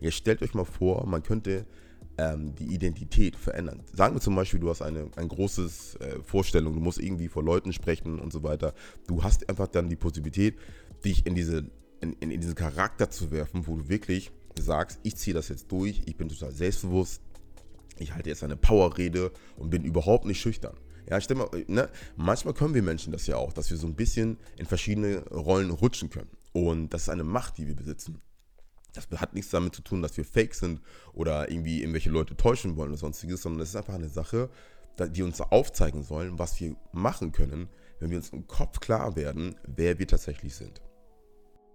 Jetzt 0.00 0.14
stellt 0.14 0.42
euch 0.42 0.54
mal 0.54 0.64
vor, 0.64 1.06
man 1.06 1.22
könnte 1.22 1.66
ähm, 2.18 2.54
die 2.56 2.74
Identität 2.74 3.36
verändern. 3.36 3.82
Sagen 3.92 4.14
wir 4.14 4.20
zum 4.20 4.34
Beispiel, 4.34 4.60
du 4.60 4.68
hast 4.68 4.82
eine 4.82 5.08
ein 5.16 5.28
großes 5.28 5.96
äh, 5.96 6.22
Vorstellung, 6.22 6.74
du 6.74 6.80
musst 6.80 6.98
irgendwie 6.98 7.28
vor 7.28 7.44
Leuten 7.44 7.72
sprechen 7.72 8.18
und 8.18 8.32
so 8.32 8.42
weiter. 8.42 8.74
Du 9.06 9.22
hast 9.22 9.48
einfach 9.48 9.68
dann 9.68 9.88
die 9.88 9.96
Possibilität, 9.96 10.56
dich 11.04 11.24
in, 11.26 11.34
diese, 11.34 11.70
in, 12.00 12.12
in, 12.14 12.40
diesen 12.40 12.56
Charakter 12.56 13.08
zu 13.10 13.30
werfen, 13.30 13.66
wo 13.66 13.76
du 13.76 13.88
wirklich 13.88 14.32
sagst, 14.58 14.98
ich 15.04 15.16
ziehe 15.16 15.34
das 15.34 15.48
jetzt 15.48 15.70
durch, 15.70 16.02
ich 16.06 16.16
bin 16.16 16.28
total 16.28 16.50
selbstbewusst, 16.52 17.22
ich 17.98 18.14
halte 18.14 18.28
jetzt 18.28 18.42
eine 18.42 18.56
Powerrede 18.56 19.30
und 19.56 19.70
bin 19.70 19.84
überhaupt 19.84 20.24
nicht 20.24 20.40
schüchtern. 20.40 20.76
Ja, 21.08 21.20
stell 21.20 21.36
mal, 21.36 21.48
ne? 21.68 21.88
manchmal 22.16 22.52
können 22.52 22.74
wir 22.74 22.82
Menschen 22.82 23.12
das 23.12 23.26
ja 23.26 23.36
auch, 23.36 23.52
dass 23.52 23.70
wir 23.70 23.78
so 23.78 23.86
ein 23.86 23.94
bisschen 23.94 24.36
in 24.56 24.66
verschiedene 24.66 25.24
Rollen 25.28 25.70
rutschen 25.70 26.10
können. 26.10 26.30
Und 26.52 26.92
das 26.92 27.02
ist 27.02 27.08
eine 27.08 27.24
Macht, 27.24 27.58
die 27.58 27.66
wir 27.66 27.76
besitzen. 27.76 28.20
Das 28.94 29.08
hat 29.20 29.34
nichts 29.34 29.50
damit 29.50 29.74
zu 29.74 29.82
tun, 29.82 30.02
dass 30.02 30.16
wir 30.16 30.24
fake 30.24 30.54
sind 30.54 30.80
oder 31.12 31.50
irgendwie 31.50 31.80
irgendwelche 31.80 32.10
Leute 32.10 32.36
täuschen 32.36 32.76
wollen 32.76 32.90
oder 32.90 32.98
sonstiges, 32.98 33.42
sondern 33.42 33.60
es 33.62 33.70
ist 33.70 33.76
einfach 33.76 33.94
eine 33.94 34.08
Sache, 34.08 34.50
die 34.98 35.22
uns 35.22 35.40
aufzeigen 35.40 36.02
sollen, 36.02 36.38
was 36.38 36.58
wir 36.60 36.74
machen 36.92 37.32
können, 37.32 37.68
wenn 38.00 38.10
wir 38.10 38.16
uns 38.16 38.30
im 38.30 38.46
Kopf 38.46 38.80
klar 38.80 39.16
werden, 39.16 39.56
wer 39.66 39.98
wir 39.98 40.06
tatsächlich 40.06 40.54
sind. 40.54 40.80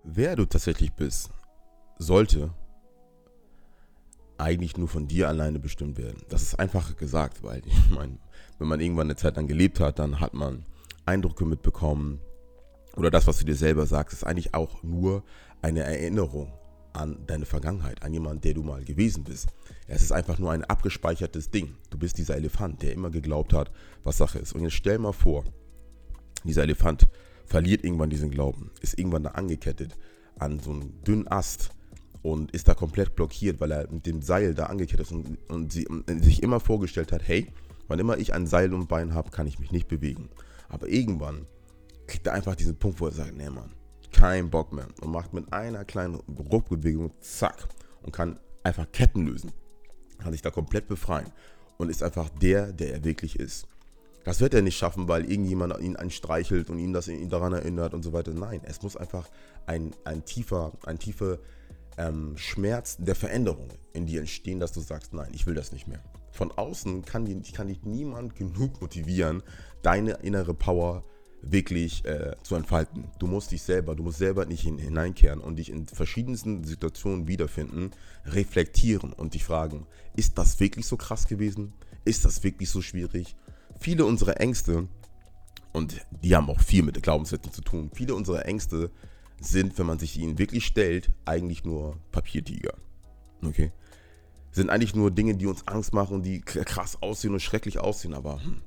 Wer 0.04 0.36
du 0.36 0.46
tatsächlich 0.46 0.92
bist, 0.92 1.30
sollte 1.98 2.54
eigentlich 4.38 4.78
nur 4.78 4.88
von 4.88 5.08
dir 5.08 5.30
alleine 5.30 5.60
bestimmt 5.60 5.98
werden. 5.98 6.22
Das 6.28 6.42
ist 6.42 6.60
einfach 6.60 6.98
gesagt, 6.98 7.44
weil 7.44 7.62
ich 7.66 7.90
meine, 7.90 8.18
wenn 8.58 8.68
man 8.68 8.82
irgendwann 8.82 9.08
eine 9.08 9.16
Zeit 9.16 9.38
lang 9.38 9.48
gelebt 9.48 9.80
hat, 9.80 10.00
dann 10.00 10.20
hat 10.20 10.34
man 10.34 10.66
Eindrücke 11.06 11.46
mitbekommen 11.46 12.20
oder 12.96 13.10
das, 13.10 13.28
was 13.28 13.40
du 13.40 13.46
dir 13.46 13.56
selber 13.56 13.86
sagst, 13.86 14.14
ist 14.14 14.24
eigentlich 14.24 14.54
auch 14.54 14.84
nur 14.84 15.24
eine 15.62 15.82
Erinnerung 15.82 16.54
an 16.94 17.18
deine 17.28 17.46
Vergangenheit, 17.46 18.04
an 18.04 18.14
jemanden, 18.14 18.42
der 18.42 18.54
du 18.54 18.64
mal 18.64 18.84
gewesen 18.84 19.24
bist. 19.24 19.48
Es 19.88 20.02
ist 20.02 20.12
einfach 20.12 20.40
nur 20.40 20.52
ein 20.52 20.64
abgespeichertes 20.64 21.52
Ding. 21.52 21.76
Du 21.90 21.98
bist 21.98 22.18
dieser 22.18 22.36
Elefant, 22.36 22.82
der 22.82 22.94
immer 22.94 23.10
geglaubt 23.10 23.54
hat, 23.54 23.72
was 24.04 24.18
Sache 24.18 24.40
ist. 24.40 24.54
Und 24.54 24.62
jetzt 24.62 24.74
stell 24.74 25.00
mal 25.00 25.12
vor, 25.12 25.44
dieser 26.44 26.64
Elefant 26.64 27.08
verliert 27.46 27.84
irgendwann 27.84 28.10
diesen 28.10 28.32
Glauben, 28.32 28.72
ist 28.82 28.98
irgendwann 28.98 29.24
da 29.24 29.32
angekettet 29.32 29.98
an 30.40 30.60
so 30.60 30.72
einen 30.72 31.04
dünnen 31.04 31.28
Ast 31.28 31.72
und 32.22 32.52
ist 32.52 32.68
da 32.68 32.74
komplett 32.74 33.16
blockiert, 33.16 33.60
weil 33.60 33.72
er 33.72 33.92
mit 33.92 34.06
dem 34.06 34.22
Seil 34.22 34.56
da 34.56 34.68
angekettet 34.68 35.08
ist 35.08 35.12
und, 35.12 35.38
und, 35.50 35.72
sie, 35.72 35.88
und 35.88 36.08
sich 36.24 36.42
immer 36.42 36.60
vorgestellt 36.60 37.12
hat, 37.12 37.28
hey, 37.28 37.52
Wann 37.88 38.00
immer 38.00 38.18
ich 38.18 38.34
ein 38.34 38.48
Seil 38.48 38.74
und 38.74 38.88
Bein 38.88 39.14
habe, 39.14 39.30
kann 39.30 39.48
ich 39.48 39.60
mich 39.60 39.72
nicht 39.72 39.88
bewegen. 39.88 40.30
Aber 40.70 40.88
irgendwann 40.88 41.46
kriegt 42.08 42.26
er 42.28 42.34
einfach 42.34 42.56
diesen 42.56 42.78
Punkt, 42.78 43.00
wo 43.00 43.08
er 43.08 43.12
sagt, 43.12 43.36
nee 43.36 43.50
Mann, 43.50 43.72
kein 44.14 44.50
Bock 44.50 44.72
mehr. 44.72 44.88
Und 45.02 45.12
macht 45.12 45.34
mit 45.34 45.52
einer 45.52 45.84
kleinen 45.86 46.16
Ruckbewegung, 46.52 47.12
zack, 47.20 47.68
und 48.02 48.12
kann 48.12 48.40
einfach 48.64 48.92
Ketten 48.92 49.26
lösen. 49.26 49.52
Kann 50.20 50.32
sich 50.32 50.42
da 50.42 50.52
komplett 50.52 50.88
befreien. 50.88 51.32
Und 51.78 51.90
ist 51.90 52.04
einfach 52.04 52.30
der, 52.30 52.72
der 52.72 52.94
er 52.94 53.04
wirklich 53.04 53.40
ist. 53.40 53.68
Das 54.24 54.40
wird 54.40 54.54
er 54.54 54.62
nicht 54.62 54.78
schaffen, 54.78 55.10
weil 55.10 55.30
irgendjemand 55.30 55.78
ihn 55.82 55.98
anstreichelt 55.98 56.70
und 56.70 56.80
ihn 56.80 56.94
das 56.94 57.10
ihn 57.10 57.30
daran 57.30 57.52
erinnert 57.52 57.94
und 57.94 58.04
so 58.04 58.14
weiter. 58.14 58.34
Nein, 58.34 58.62
es 58.64 58.82
muss 58.82 58.96
einfach 58.96 59.28
ein, 59.66 59.94
ein 60.06 60.24
tiefer, 60.24 60.72
ein 60.86 60.98
tiefer 60.98 61.40
ähm, 61.98 62.38
Schmerz 62.38 62.98
der 62.98 63.16
Veränderung 63.16 63.68
in 63.92 64.06
dir 64.06 64.22
entstehen, 64.22 64.60
dass 64.60 64.72
du 64.72 64.80
sagst, 64.80 65.14
nein, 65.14 65.32
ich 65.34 65.46
will 65.46 65.56
das 65.56 65.74
nicht 65.74 65.88
mehr. 65.88 66.02
Von 66.32 66.52
außen 66.52 67.04
kann, 67.04 67.26
kann 67.54 67.68
dich 67.68 67.84
niemand 67.84 68.36
genug 68.36 68.82
motivieren, 68.82 69.44
deine 69.82 70.14
innere 70.22 70.54
Power 70.54 71.04
wirklich 71.44 72.06
äh, 72.06 72.36
zu 72.42 72.56
entfalten. 72.56 73.06
Du 73.20 73.28
musst 73.28 73.52
dich 73.52 73.62
selber, 73.62 73.96
du 73.96 74.04
musst 74.04 74.18
selber 74.18 74.46
nicht 74.46 74.62
hin, 74.62 74.78
hineinkehren 74.78 75.40
und 75.40 75.58
dich 75.58 75.70
in 75.70 75.86
verschiedensten 75.88 76.64
Situationen 76.64 77.28
wiederfinden, 77.28 77.92
reflektieren 78.26 79.14
und 79.14 79.34
dich 79.34 79.44
fragen, 79.44 79.86
ist 80.16 80.38
das 80.38 80.60
wirklich 80.60 80.86
so 80.86 80.98
krass 80.98 81.28
gewesen? 81.28 81.74
Ist 82.06 82.26
das 82.26 82.44
wirklich 82.44 82.70
so 82.70 82.82
schwierig? 82.82 83.36
Viele 83.78 84.06
unserer 84.06 84.40
Ängste, 84.40 84.88
und 85.74 86.06
die 86.24 86.36
haben 86.36 86.50
auch 86.50 86.62
viel 86.62 86.84
mit 86.84 87.02
Glaubenssätzen 87.02 87.52
zu 87.52 87.62
tun, 87.62 87.92
viele 87.94 88.16
unserer 88.16 88.46
Ängste 88.46 88.92
sind, 89.42 89.78
wenn 89.78 89.88
man 89.88 90.00
sich 90.00 90.18
ihnen 90.18 90.38
wirklich 90.38 90.66
stellt, 90.66 91.12
eigentlich 91.26 91.66
nur 91.66 91.98
Papiertiger. 92.12 92.74
Okay? 93.44 93.72
Sind 94.52 94.70
eigentlich 94.70 94.96
nur 94.96 95.12
Dinge, 95.12 95.36
die 95.36 95.48
uns 95.48 95.68
Angst 95.68 95.94
machen, 95.94 96.22
die 96.22 96.40
krass 96.42 97.02
aussehen 97.02 97.34
und 97.34 97.42
schrecklich 97.42 97.80
aussehen, 97.80 98.14
aber 98.14 98.42
hm, 98.44 98.62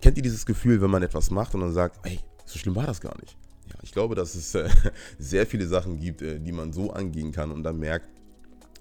Kennt 0.00 0.16
ihr 0.16 0.22
dieses 0.22 0.46
Gefühl, 0.46 0.80
wenn 0.80 0.90
man 0.90 1.02
etwas 1.02 1.30
macht 1.30 1.54
und 1.54 1.60
dann 1.60 1.72
sagt, 1.72 2.00
hey, 2.04 2.18
so 2.46 2.58
schlimm 2.58 2.74
war 2.76 2.86
das 2.86 3.00
gar 3.00 3.16
nicht? 3.20 3.36
Ja, 3.68 3.76
ich 3.82 3.92
glaube, 3.92 4.14
dass 4.14 4.34
es 4.34 4.54
äh, 4.54 4.68
sehr 5.18 5.46
viele 5.46 5.66
Sachen 5.66 5.98
gibt, 5.98 6.22
äh, 6.22 6.40
die 6.40 6.52
man 6.52 6.72
so 6.72 6.90
angehen 6.90 7.32
kann 7.32 7.50
und 7.50 7.62
dann 7.62 7.78
merkt, 7.78 8.06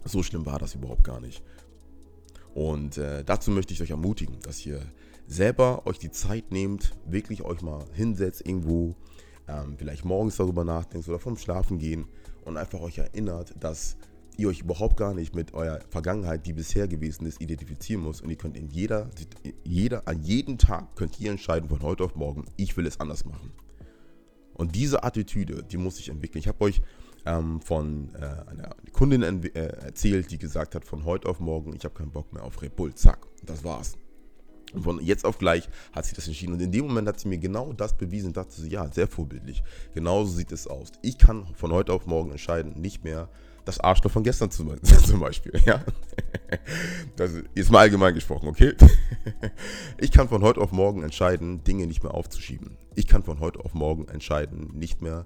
so 0.05 0.23
schlimm 0.23 0.45
war 0.45 0.59
das 0.59 0.75
überhaupt 0.75 1.03
gar 1.03 1.19
nicht. 1.19 1.43
Und 2.53 2.97
äh, 2.97 3.23
dazu 3.23 3.51
möchte 3.51 3.73
ich 3.73 3.81
euch 3.81 3.91
ermutigen, 3.91 4.39
dass 4.41 4.65
ihr 4.65 4.81
selber 5.27 5.85
euch 5.85 5.99
die 5.99 6.11
Zeit 6.11 6.51
nehmt, 6.51 6.95
wirklich 7.05 7.43
euch 7.43 7.61
mal 7.61 7.85
hinsetzt 7.93 8.45
irgendwo, 8.45 8.95
ähm, 9.47 9.75
vielleicht 9.77 10.05
morgens 10.05 10.37
darüber 10.37 10.63
nachdenkt 10.63 11.07
oder 11.07 11.19
vom 11.19 11.37
Schlafen 11.37 11.77
gehen 11.77 12.07
und 12.45 12.57
einfach 12.57 12.79
euch 12.79 12.97
erinnert, 12.97 13.53
dass 13.59 13.97
ihr 14.39 14.47
euch 14.47 14.61
überhaupt 14.61 14.97
gar 14.97 15.13
nicht 15.13 15.35
mit 15.35 15.53
eurer 15.53 15.79
Vergangenheit, 15.89 16.45
die 16.45 16.53
bisher 16.53 16.87
gewesen 16.87 17.25
ist, 17.25 17.41
identifizieren 17.41 18.01
muss. 18.01 18.21
Und 18.21 18.29
ihr 18.29 18.37
könnt 18.37 18.57
in 18.57 18.69
jeder, 18.69 19.09
jeder, 19.63 20.07
an 20.07 20.23
jedem 20.23 20.57
Tag 20.57 20.95
könnt 20.95 21.19
ihr 21.19 21.29
entscheiden 21.29 21.69
von 21.69 21.81
heute 21.81 22.03
auf 22.03 22.15
morgen, 22.15 22.45
ich 22.57 22.75
will 22.77 22.87
es 22.87 22.99
anders 22.99 23.25
machen. 23.25 23.51
Und 24.53 24.75
diese 24.75 25.03
Attitüde, 25.03 25.63
die 25.63 25.77
muss 25.77 25.99
ich 25.99 26.09
entwickeln. 26.09 26.39
Ich 26.39 26.47
habe 26.47 26.61
euch 26.61 26.81
ähm, 27.25 27.61
von 27.61 28.13
äh, 28.15 28.49
einer 28.49 28.75
Kundin 28.91 29.23
äh, 29.23 29.59
erzählt, 29.59 30.31
die 30.31 30.37
gesagt 30.37 30.75
hat, 30.75 30.85
von 30.85 31.05
heute 31.05 31.29
auf 31.29 31.39
morgen, 31.39 31.75
ich 31.75 31.83
habe 31.85 31.95
keinen 31.95 32.11
Bock 32.11 32.33
mehr 32.33 32.43
auf 32.43 32.61
Red 32.61 32.75
Bull. 32.75 32.93
Zack, 32.93 33.27
das 33.45 33.63
war's. 33.63 33.97
Und 34.73 34.83
von 34.83 35.01
jetzt 35.01 35.25
auf 35.25 35.37
gleich 35.37 35.67
hat 35.93 36.05
sie 36.05 36.15
das 36.15 36.27
entschieden. 36.27 36.53
Und 36.53 36.61
in 36.61 36.71
dem 36.71 36.87
Moment 36.87 37.07
hat 37.07 37.19
sie 37.19 37.27
mir 37.27 37.39
genau 37.39 37.73
das 37.73 37.97
bewiesen 37.97 38.27
und 38.27 38.37
dachte 38.37 38.53
sie, 38.53 38.69
ja, 38.69 38.91
sehr 38.91 39.07
vorbildlich. 39.07 39.63
Genauso 39.93 40.31
sieht 40.31 40.51
es 40.51 40.67
aus. 40.67 40.91
Ich 41.01 41.17
kann 41.17 41.47
von 41.55 41.71
heute 41.71 41.93
auf 41.93 42.05
morgen 42.05 42.31
entscheiden, 42.31 42.79
nicht 42.79 43.03
mehr 43.03 43.29
das 43.69 43.79
Arschloch 43.79 44.11
von 44.11 44.23
gestern 44.23 44.51
zum, 44.51 44.71
zum 44.83 45.19
Beispiel. 45.19 45.53
Ja? 45.65 45.83
Das 47.15 47.31
ist 47.53 47.71
mal 47.71 47.79
allgemein 47.79 48.13
gesprochen, 48.13 48.49
okay? 48.49 48.73
Ich 49.97 50.11
kann 50.11 50.27
von 50.27 50.41
heute 50.41 50.61
auf 50.61 50.71
morgen 50.71 51.03
entscheiden, 51.03 51.63
Dinge 51.63 51.85
nicht 51.85 52.03
mehr 52.03 52.13
aufzuschieben. 52.13 52.77
Ich 52.95 53.07
kann 53.07 53.23
von 53.23 53.39
heute 53.39 53.59
auf 53.59 53.73
morgen 53.73 54.07
entscheiden, 54.07 54.71
nicht 54.73 55.01
mehr 55.01 55.25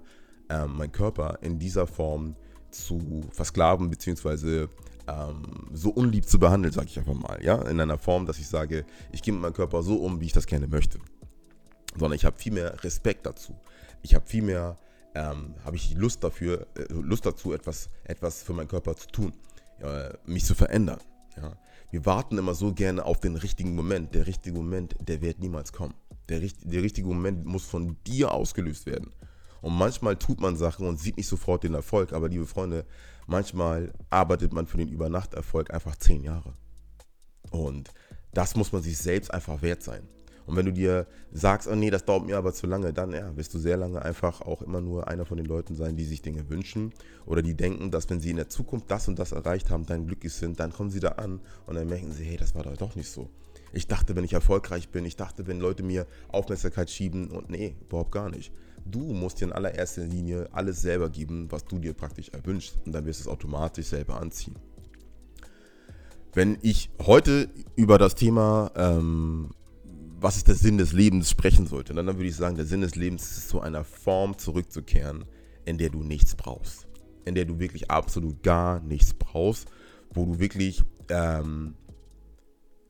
ähm, 0.50 0.76
meinen 0.76 0.92
Körper 0.92 1.38
in 1.42 1.58
dieser 1.58 1.86
Form 1.86 2.36
zu 2.70 3.24
versklaven, 3.32 3.88
beziehungsweise 3.88 4.68
ähm, 5.06 5.68
so 5.72 5.90
unlieb 5.90 6.28
zu 6.28 6.38
behandeln, 6.38 6.72
sage 6.72 6.88
ich 6.88 6.98
einfach 6.98 7.14
mal. 7.14 7.38
Ja? 7.42 7.62
In 7.62 7.80
einer 7.80 7.98
Form, 7.98 8.26
dass 8.26 8.38
ich 8.38 8.48
sage, 8.48 8.84
ich 9.12 9.22
gehe 9.22 9.32
mit 9.32 9.42
meinem 9.42 9.54
Körper 9.54 9.82
so 9.82 9.96
um, 9.96 10.20
wie 10.20 10.26
ich 10.26 10.32
das 10.32 10.46
gerne 10.46 10.66
möchte. 10.66 10.98
Sondern 11.96 12.16
ich 12.16 12.24
habe 12.24 12.36
viel 12.36 12.52
mehr 12.52 12.82
Respekt 12.82 13.24
dazu. 13.24 13.56
Ich 14.02 14.14
habe 14.14 14.26
viel 14.26 14.42
mehr 14.42 14.76
ähm, 15.14 15.54
habe 15.64 15.76
ich 15.76 15.94
Lust 15.94 16.22
dafür, 16.24 16.66
äh, 16.76 16.92
Lust 16.92 17.24
dazu, 17.26 17.52
etwas, 17.52 17.88
etwas 18.04 18.42
für 18.42 18.52
meinen 18.52 18.68
Körper 18.68 18.96
zu 18.96 19.08
tun, 19.08 19.32
äh, 19.80 20.10
mich 20.26 20.44
zu 20.44 20.54
verändern. 20.54 21.00
Ja. 21.36 21.56
Wir 21.90 22.04
warten 22.06 22.38
immer 22.38 22.54
so 22.54 22.72
gerne 22.72 23.04
auf 23.04 23.20
den 23.20 23.36
richtigen 23.36 23.74
Moment. 23.74 24.14
Der 24.14 24.26
richtige 24.26 24.56
Moment, 24.56 24.96
der 25.00 25.20
wird 25.20 25.38
niemals 25.38 25.72
kommen. 25.72 25.94
Der, 26.28 26.40
der 26.40 26.82
richtige 26.82 27.06
Moment 27.06 27.44
muss 27.44 27.64
von 27.64 27.96
dir 28.06 28.32
ausgelöst 28.32 28.86
werden. 28.86 29.12
Und 29.60 29.74
manchmal 29.74 30.16
tut 30.16 30.40
man 30.40 30.56
Sachen 30.56 30.86
und 30.86 30.98
sieht 30.98 31.16
nicht 31.16 31.28
sofort 31.28 31.64
den 31.64 31.74
Erfolg, 31.74 32.12
aber 32.12 32.28
liebe 32.28 32.46
Freunde, 32.46 32.84
manchmal 33.26 33.92
arbeitet 34.10 34.52
man 34.52 34.66
für 34.66 34.76
den 34.76 34.88
Übernachterfolg 34.88 35.72
einfach 35.72 35.96
zehn 35.96 36.22
Jahre. 36.22 36.52
Und 37.50 37.90
das 38.32 38.56
muss 38.56 38.72
man 38.72 38.82
sich 38.82 38.98
selbst 38.98 39.32
einfach 39.32 39.62
wert 39.62 39.82
sein. 39.82 40.06
Und 40.46 40.56
wenn 40.56 40.66
du 40.66 40.72
dir 40.72 41.06
sagst, 41.32 41.68
oh 41.68 41.74
nee, 41.74 41.90
das 41.90 42.04
dauert 42.04 42.26
mir 42.26 42.36
aber 42.36 42.52
zu 42.52 42.66
lange, 42.66 42.92
dann 42.92 43.12
ja, 43.12 43.34
wirst 43.36 43.54
du 43.54 43.58
sehr 43.58 43.76
lange 43.76 44.02
einfach 44.02 44.40
auch 44.42 44.62
immer 44.62 44.80
nur 44.80 45.08
einer 45.08 45.24
von 45.24 45.36
den 45.36 45.46
Leuten 45.46 45.74
sein, 45.74 45.96
die 45.96 46.04
sich 46.04 46.22
Dinge 46.22 46.48
wünschen 46.50 46.92
oder 47.26 47.42
die 47.42 47.54
denken, 47.54 47.90
dass 47.90 48.10
wenn 48.10 48.20
sie 48.20 48.30
in 48.30 48.36
der 48.36 48.48
Zukunft 48.48 48.90
das 48.90 49.08
und 49.08 49.18
das 49.18 49.32
erreicht 49.32 49.70
haben, 49.70 49.86
dann 49.86 50.06
glücklich 50.06 50.32
sind, 50.32 50.60
dann 50.60 50.72
kommen 50.72 50.90
sie 50.90 51.00
da 51.00 51.12
an 51.12 51.40
und 51.66 51.74
dann 51.74 51.88
merken 51.88 52.12
sie, 52.12 52.24
hey, 52.24 52.36
das 52.36 52.54
war 52.54 52.62
doch 52.62 52.94
nicht 52.94 53.10
so. 53.10 53.30
Ich 53.72 53.88
dachte, 53.88 54.14
wenn 54.14 54.24
ich 54.24 54.34
erfolgreich 54.34 54.90
bin, 54.90 55.04
ich 55.04 55.16
dachte, 55.16 55.46
wenn 55.46 55.58
Leute 55.58 55.82
mir 55.82 56.06
Aufmerksamkeit 56.28 56.90
schieben 56.90 57.30
und 57.30 57.50
nee, 57.50 57.74
überhaupt 57.80 58.12
gar 58.12 58.30
nicht. 58.30 58.52
Du 58.84 59.00
musst 59.00 59.40
dir 59.40 59.46
in 59.46 59.52
allererster 59.52 60.04
Linie 60.04 60.48
alles 60.52 60.82
selber 60.82 61.08
geben, 61.08 61.50
was 61.50 61.64
du 61.64 61.78
dir 61.78 61.94
praktisch 61.94 62.28
erwünschst 62.28 62.78
und 62.84 62.92
dann 62.92 63.06
wirst 63.06 63.20
du 63.20 63.22
es 63.24 63.28
automatisch 63.28 63.86
selber 63.86 64.20
anziehen. 64.20 64.54
Wenn 66.34 66.58
ich 66.62 66.90
heute 67.00 67.48
über 67.76 67.96
das 67.96 68.14
Thema 68.14 68.70
ähm, 68.76 69.50
was 70.24 70.38
ist 70.38 70.48
der 70.48 70.54
Sinn 70.54 70.78
des 70.78 70.92
Lebens 70.92 71.28
sprechen 71.28 71.66
sollte, 71.66 71.92
dann 71.92 72.06
würde 72.06 72.24
ich 72.24 72.34
sagen, 72.34 72.56
der 72.56 72.64
Sinn 72.64 72.80
des 72.80 72.96
Lebens 72.96 73.36
ist 73.36 73.50
zu 73.50 73.60
einer 73.60 73.84
Form 73.84 74.38
zurückzukehren, 74.38 75.26
in 75.66 75.76
der 75.76 75.90
du 75.90 76.02
nichts 76.02 76.34
brauchst. 76.34 76.86
In 77.26 77.34
der 77.34 77.44
du 77.44 77.58
wirklich 77.58 77.90
absolut 77.90 78.42
gar 78.42 78.80
nichts 78.80 79.12
brauchst, 79.12 79.68
wo 80.14 80.24
du 80.24 80.38
wirklich, 80.38 80.82
ähm, 81.10 81.74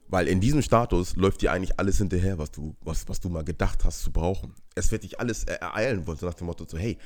weil 0.07 0.29
in 0.29 0.41
diesem 0.41 0.63
Status 0.63 1.17
läuft 1.17 1.43
dir 1.43 1.51
eigentlich 1.51 1.77
alles 1.81 1.99
hinterher, 1.99 2.39
was 2.39 2.53
du, 2.53 2.77
was, 2.83 3.09
was 3.09 3.19
du 3.19 3.29
mal 3.29 3.43
gedacht 3.43 3.85
hast 3.85 4.03
zu 4.03 4.13
brauchen. 4.13 4.55
Es 4.77 4.93
wird 4.93 5.03
dich 5.03 5.19
alles 5.19 5.43
ereilen 5.43 6.07
wollen, 6.07 6.19
so 6.19 6.27
nach 6.27 6.35
dem 6.35 6.47
Motto, 6.47 6.65
so, 6.69 6.79
hey, 6.79 6.99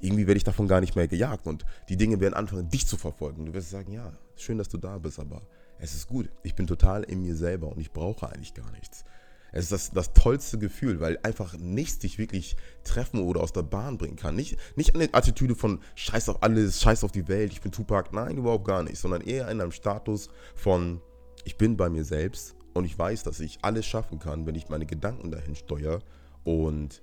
irgendwie 0.00 0.28
werde 0.28 0.38
ich 0.38 0.44
davon 0.44 0.68
gar 0.68 0.80
nicht 0.80 0.94
mehr 0.94 1.08
gejagt 1.08 1.48
und 1.48 1.64
die 1.88 1.96
Dinge 1.96 2.20
werden 2.20 2.34
anfangen, 2.34 2.68
dich 2.68 2.86
zu 2.86 2.96
verfolgen. 2.96 3.46
Du 3.46 3.52
wirst 3.52 3.70
sagen, 3.70 3.90
ja, 3.90 4.12
schön, 4.36 4.58
dass 4.58 4.68
du 4.68 4.78
da 4.78 4.98
bist, 4.98 5.18
aber 5.18 5.42
es 5.80 5.92
ist 5.92 6.06
gut. 6.06 6.30
Ich 6.44 6.54
bin 6.54 6.68
total 6.68 7.02
in 7.02 7.22
mir 7.22 7.34
selber 7.34 7.66
und 7.72 7.80
ich 7.80 7.90
brauche 7.90 8.28
eigentlich 8.28 8.54
gar 8.54 8.70
nichts. 8.70 9.04
Es 9.52 9.64
ist 9.64 9.72
das, 9.72 9.90
das 9.90 10.12
tollste 10.14 10.58
Gefühl, 10.58 11.00
weil 11.00 11.18
einfach 11.22 11.56
nichts 11.58 11.98
dich 11.98 12.18
wirklich 12.18 12.56
treffen 12.84 13.20
oder 13.20 13.42
aus 13.42 13.52
der 13.52 13.62
Bahn 13.62 13.98
bringen 13.98 14.16
kann. 14.16 14.34
Nicht, 14.34 14.56
nicht 14.76 14.94
eine 14.94 15.12
Attitüde 15.12 15.54
von 15.54 15.80
Scheiß 15.94 16.30
auf 16.30 16.42
alles, 16.42 16.80
Scheiß 16.80 17.04
auf 17.04 17.12
die 17.12 17.28
Welt, 17.28 17.52
ich 17.52 17.60
bin 17.60 17.70
Tupac. 17.70 18.10
Nein, 18.12 18.38
überhaupt 18.38 18.66
gar 18.66 18.82
nicht. 18.82 18.96
Sondern 18.96 19.20
eher 19.20 19.48
in 19.50 19.60
einem 19.60 19.72
Status 19.72 20.30
von 20.56 21.02
ich 21.44 21.56
bin 21.56 21.76
bei 21.76 21.90
mir 21.90 22.04
selbst 22.04 22.54
und 22.72 22.84
ich 22.84 22.98
weiß, 22.98 23.24
dass 23.24 23.40
ich 23.40 23.58
alles 23.62 23.84
schaffen 23.84 24.18
kann, 24.18 24.46
wenn 24.46 24.54
ich 24.54 24.68
meine 24.68 24.86
Gedanken 24.86 25.30
dahin 25.30 25.54
steuere 25.54 26.00
und 26.44 27.02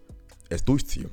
es 0.50 0.66
durchziehe. 0.66 1.10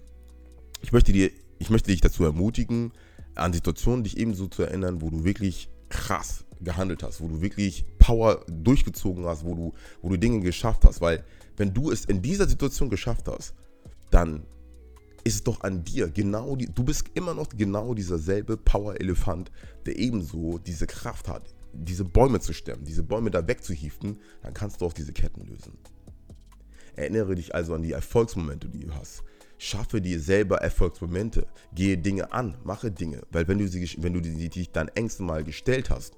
Ich 0.80 0.92
möchte, 0.92 1.12
dir, 1.12 1.30
ich 1.58 1.70
möchte 1.70 1.90
dich 1.90 2.00
dazu 2.00 2.24
ermutigen, 2.24 2.92
an 3.34 3.52
Situationen 3.52 4.04
dich 4.04 4.16
ebenso 4.16 4.46
zu 4.46 4.62
erinnern, 4.62 5.02
wo 5.02 5.10
du 5.10 5.24
wirklich 5.24 5.68
krass 6.06 6.44
gehandelt 6.60 7.02
hast, 7.02 7.20
wo 7.20 7.28
du 7.28 7.40
wirklich 7.40 7.84
Power 7.98 8.44
durchgezogen 8.48 9.26
hast, 9.26 9.44
wo 9.44 9.54
du, 9.54 9.74
wo 10.02 10.08
du 10.08 10.16
Dinge 10.16 10.40
geschafft 10.40 10.84
hast. 10.84 11.00
Weil 11.00 11.24
wenn 11.56 11.74
du 11.74 11.90
es 11.90 12.04
in 12.04 12.22
dieser 12.22 12.48
Situation 12.48 12.90
geschafft 12.90 13.26
hast, 13.28 13.54
dann 14.10 14.46
ist 15.24 15.34
es 15.34 15.44
doch 15.44 15.62
an 15.62 15.84
dir. 15.84 16.08
Genau 16.08 16.54
die, 16.54 16.66
du 16.66 16.84
bist 16.84 17.06
immer 17.14 17.34
noch 17.34 17.48
genau 17.48 17.92
dieser 17.94 18.18
selbe 18.18 18.56
Power-Elefant, 18.56 19.50
der 19.84 19.98
ebenso 19.98 20.58
diese 20.58 20.86
Kraft 20.86 21.28
hat, 21.28 21.42
diese 21.72 22.04
Bäume 22.04 22.38
zu 22.40 22.52
stemmen, 22.52 22.84
diese 22.84 23.02
Bäume 23.02 23.30
da 23.30 23.46
wegzuhieven, 23.46 24.20
dann 24.42 24.54
kannst 24.54 24.80
du 24.80 24.86
auch 24.86 24.92
diese 24.92 25.12
Ketten 25.12 25.44
lösen. 25.44 25.76
Erinnere 26.94 27.34
dich 27.34 27.54
also 27.54 27.74
an 27.74 27.82
die 27.82 27.92
Erfolgsmomente, 27.92 28.68
die 28.68 28.80
du 28.80 28.94
hast. 28.94 29.24
Schaffe 29.58 30.00
dir 30.00 30.20
selber 30.20 30.58
Erfolgsmomente. 30.58 31.46
Gehe 31.74 31.96
Dinge 31.98 32.32
an, 32.32 32.56
mache 32.64 32.90
Dinge. 32.90 33.22
Weil 33.30 33.48
wenn 33.48 33.58
du, 33.58 33.68
sie, 33.68 33.96
wenn 33.98 34.12
du 34.12 34.20
dich 34.20 34.70
deinen 34.70 34.88
Ängsten 34.88 35.26
mal 35.26 35.44
gestellt 35.44 35.90
hast, 35.90 36.14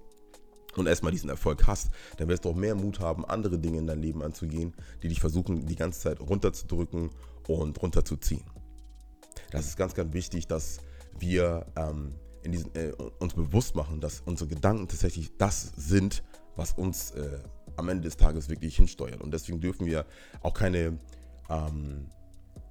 und 0.77 0.87
erstmal 0.87 1.13
diesen 1.13 1.31
Erfolg 1.31 1.67
hast, 1.67 1.91
dann 2.19 2.29
wirst 2.29 2.45
du 2.45 2.51
auch 2.51 2.55
mehr 2.55 2.75
Mut 2.75 3.01
haben, 3.01 3.25
andere 3.25 3.59
Dinge 3.59 3.79
in 3.79 3.87
dein 3.87 4.01
Leben 4.01 4.23
anzugehen, 4.23 4.75
die 5.03 5.09
dich 5.09 5.21
versuchen, 5.21 5.67
die 5.67 5.77
ganze 5.77 6.01
Zeit 6.01 6.21
runterzudrücken 6.21 7.11
und 7.49 7.83
runterzuziehen. 7.83 8.45
Das 9.51 9.67
ist 9.67 9.77
ganz, 9.77 9.95
ganz 9.95 10.13
wichtig, 10.13 10.47
dass 10.47 10.79
wir 11.19 11.67
ähm, 11.77 12.15
diesen, 12.45 12.75
äh, 12.75 12.93
uns 13.19 13.35
bewusst 13.35 13.75
machen, 13.75 14.01
dass 14.01 14.23
unsere 14.25 14.49
Gedanken 14.49 14.89
tatsächlich 14.89 15.37
das 15.37 15.73
sind, 15.77 16.23
was 16.57 16.73
uns 16.73 17.13
äh, 17.13 17.41
am 17.77 17.89
Ende 17.89 18.05
des 18.05 18.17
Tages 18.17 18.49
wirklich 18.49 18.77
hinsteuert. 18.77 19.21
Und 19.21 19.33
deswegen 19.33 19.61
dürfen 19.61 19.87
wir 19.87 20.07
auch 20.43 20.55
keine 20.55 20.99
ähm, 21.49 22.09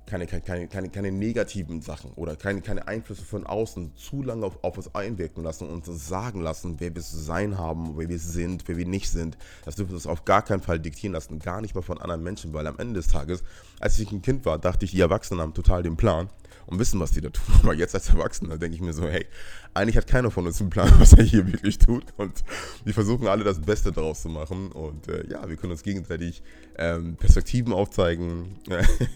keine, 0.08 0.26
keine, 0.26 0.68
keine, 0.68 0.90
keine 0.90 1.12
negativen 1.12 1.82
Sachen 1.82 2.12
oder 2.14 2.36
keine, 2.36 2.62
keine 2.62 2.88
Einflüsse 2.88 3.24
von 3.24 3.46
außen 3.46 3.96
zu 3.96 4.24
lange 4.24 4.46
auf, 4.46 4.64
auf 4.64 4.78
uns 4.78 4.96
einwirken 4.96 5.44
lassen 5.44 5.70
und 5.70 5.88
uns 5.88 6.08
sagen 6.08 6.42
lassen, 6.42 6.78
wer 6.80 6.96
wir 6.96 7.02
zu 7.02 7.18
sein 7.18 7.58
haben, 7.58 7.98
wer 7.98 8.10
wir 8.10 8.18
sind, 8.18 8.68
wer 8.68 8.78
wir 8.78 8.88
nicht 8.88 9.10
sind. 9.10 9.38
Das 9.66 9.76
dürfen 9.76 9.92
wir 9.92 9.96
uns 9.96 10.08
auf 10.08 10.26
gar 10.26 10.42
keinen 10.42 10.62
Fall 10.62 10.80
diktieren 10.80 11.14
lassen, 11.14 11.40
gar 11.40 11.62
nicht 11.62 11.76
mal 11.76 11.82
von 11.82 12.00
anderen 12.00 12.24
Menschen, 12.24 12.54
weil 12.54 12.66
am 12.66 12.80
Ende 12.80 12.96
des 12.96 13.08
Tages, 13.08 13.44
als 13.80 14.00
ich 14.00 14.12
ein 14.12 14.22
Kind 14.22 14.46
war, 14.46 14.58
dachte 14.58 14.86
ich, 14.86 14.92
die 14.92 15.02
Erwachsenen 15.02 15.42
haben 15.42 15.54
total 15.54 15.84
den 15.84 15.98
Plan 15.98 16.30
und 16.68 16.80
wissen, 16.80 17.00
was 17.00 17.12
die 17.12 17.22
da 17.22 17.30
tun. 17.30 17.56
Aber 17.64 17.74
jetzt 17.74 17.96
als 17.96 18.10
Erwachsener 18.10 18.58
denke 18.58 18.76
ich 18.76 18.82
mir 18.82 18.94
so, 18.94 19.08
hey, 19.08 19.26
eigentlich 19.74 19.98
hat 19.98 20.08
keiner 20.08 20.30
von 20.30 20.46
uns 20.46 20.62
einen 20.62 20.70
Plan, 20.70 20.92
was 21.00 21.14
er 21.14 21.24
hier 21.24 21.48
wirklich 21.48 21.80
tut. 21.80 22.04
Und 22.18 22.44
wir 22.84 22.94
versuchen 22.94 23.28
alle 23.28 23.44
das 23.44 23.60
Beste 23.60 23.92
daraus 23.92 24.22
zu 24.22 24.30
machen. 24.30 24.72
Und 24.72 25.08
äh, 25.08 25.28
ja, 25.30 25.48
wir 25.48 25.56
können 25.56 25.72
uns 25.72 25.84
gegenseitig 25.84 26.44
ähm, 26.78 27.16
Perspektiven 27.16 27.74
aufzeigen, 27.74 28.60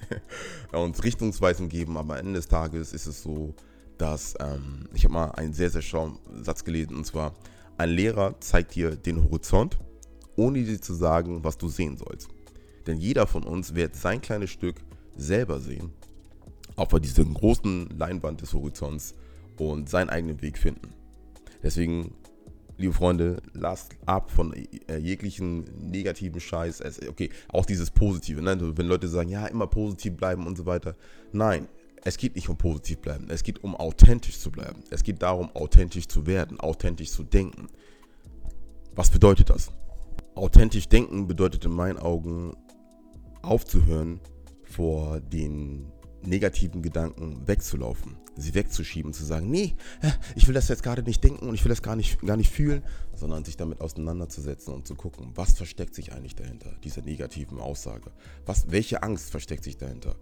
uns 0.72 1.04
Richtungsweisen 1.04 1.70
geben. 1.70 1.98
Aber 1.98 2.14
am 2.14 2.20
Ende 2.20 2.34
des 2.34 2.48
Tages 2.48 2.94
ist 2.94 3.06
es 3.06 3.22
so, 3.22 3.54
dass 3.98 4.34
ähm, 4.40 4.88
ich 4.94 5.04
habe 5.04 5.14
mal 5.14 5.32
einen 5.32 5.54
sehr, 5.54 5.70
sehr 5.70 5.82
schlauen 5.82 6.18
Satz 6.42 6.64
gelesen. 6.64 6.96
Und 6.96 7.06
zwar, 7.06 7.36
ein 7.78 7.90
Lehrer 7.90 8.40
zeigt 8.40 8.76
dir 8.76 8.96
den 8.96 9.24
Horizont, 9.24 9.78
ohne 10.38 10.64
dir 10.64 10.82
zu 10.82 10.94
sagen, 10.94 11.44
was 11.44 11.58
du 11.58 11.68
sehen 11.68 11.98
sollst. 11.98 12.30
Denn 12.88 12.98
jeder 12.98 13.28
von 13.28 13.44
uns 13.44 13.76
wird 13.76 13.96
sein 13.96 14.22
kleines 14.22 14.50
Stück 14.50 14.78
selber 15.18 15.60
sehen 15.60 15.92
auf 16.82 17.00
dieser 17.00 17.24
großen 17.24 17.90
Leinwand 17.98 18.42
des 18.42 18.54
Horizonts 18.54 19.16
und 19.58 19.90
seinen 19.90 20.10
eigenen 20.10 20.42
Weg 20.42 20.58
finden. 20.58 20.94
Deswegen, 21.62 22.16
liebe 22.78 22.94
Freunde, 22.94 23.42
lasst 23.54 23.92
ab 24.06 24.32
von 24.32 24.54
äh, 24.54 24.98
jeglichen 24.98 25.66
negativen 25.92 26.42
Scheiß. 26.42 26.82
Okay, 27.08 27.30
auch 27.50 27.66
dieses 27.66 27.92
Positive. 27.92 28.42
Ne? 28.42 28.58
Wenn 28.78 28.88
Leute 28.88 29.08
sagen, 29.08 29.30
ja, 29.30 29.46
immer 29.46 29.68
positiv 29.68 30.18
bleiben 30.18 30.48
und 30.48 30.58
so 30.58 30.66
weiter. 30.66 30.96
Nein, 31.32 31.68
es 32.04 32.18
geht 32.18 32.36
nicht 32.36 32.50
um 32.50 32.58
positiv 32.58 33.00
bleiben. 33.00 33.28
Es 33.30 33.44
geht 33.44 33.64
um 33.64 33.76
authentisch 33.76 34.40
zu 34.40 34.52
bleiben. 34.52 34.84
Es 34.90 35.04
geht 35.04 35.22
darum, 35.22 35.56
authentisch 35.56 36.08
zu 36.08 36.26
werden, 36.26 36.60
authentisch 36.60 37.12
zu 37.12 37.24
denken. 37.24 37.68
Was 38.96 39.12
bedeutet 39.12 39.52
das? 39.52 39.72
Authentisch 40.34 40.90
denken 40.90 41.28
bedeutet 41.28 41.66
in 41.66 41.74
meinen 41.74 42.00
Augen 42.00 42.56
aufzuhören 43.44 44.20
vor 44.64 45.20
den 45.20 45.92
negativen 46.24 46.82
Gedanken 46.82 47.48
wegzulaufen, 47.48 48.18
sie 48.36 48.54
wegzuschieben, 48.54 49.14
zu 49.14 49.24
sagen, 49.26 49.50
nee, 49.50 49.76
ich 50.36 50.48
will 50.48 50.54
das 50.54 50.68
jetzt 50.68 50.84
gerade 50.84 51.04
nicht 51.04 51.24
denken 51.24 51.48
und 51.48 51.56
ich 51.56 51.64
will 51.64 51.70
das 51.70 51.82
gar 51.82 51.96
nicht, 51.96 52.22
gar 52.22 52.38
nicht 52.38 52.52
fühlen, 52.52 52.84
sondern 53.16 53.44
sich 53.44 53.58
damit 53.58 53.82
auseinanderzusetzen 53.82 54.74
und 54.74 54.88
zu 54.88 54.96
gucken, 54.96 55.32
was 55.36 55.54
versteckt 55.54 55.96
sich 55.96 56.14
eigentlich 56.14 56.36
dahinter, 56.36 56.72
diese 56.84 57.02
negativen 57.02 57.60
Aussage, 57.60 58.12
was, 58.46 58.72
welche 58.72 59.04
Angst 59.04 59.32
versteckt 59.32 59.64
sich 59.64 59.78
dahinter. 59.78 60.16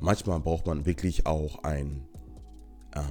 Manchmal 0.00 0.40
braucht 0.40 0.66
man 0.66 0.84
wirklich 0.84 1.26
auch 1.26 1.62
ein, 1.62 2.06
ähm, 2.94 3.04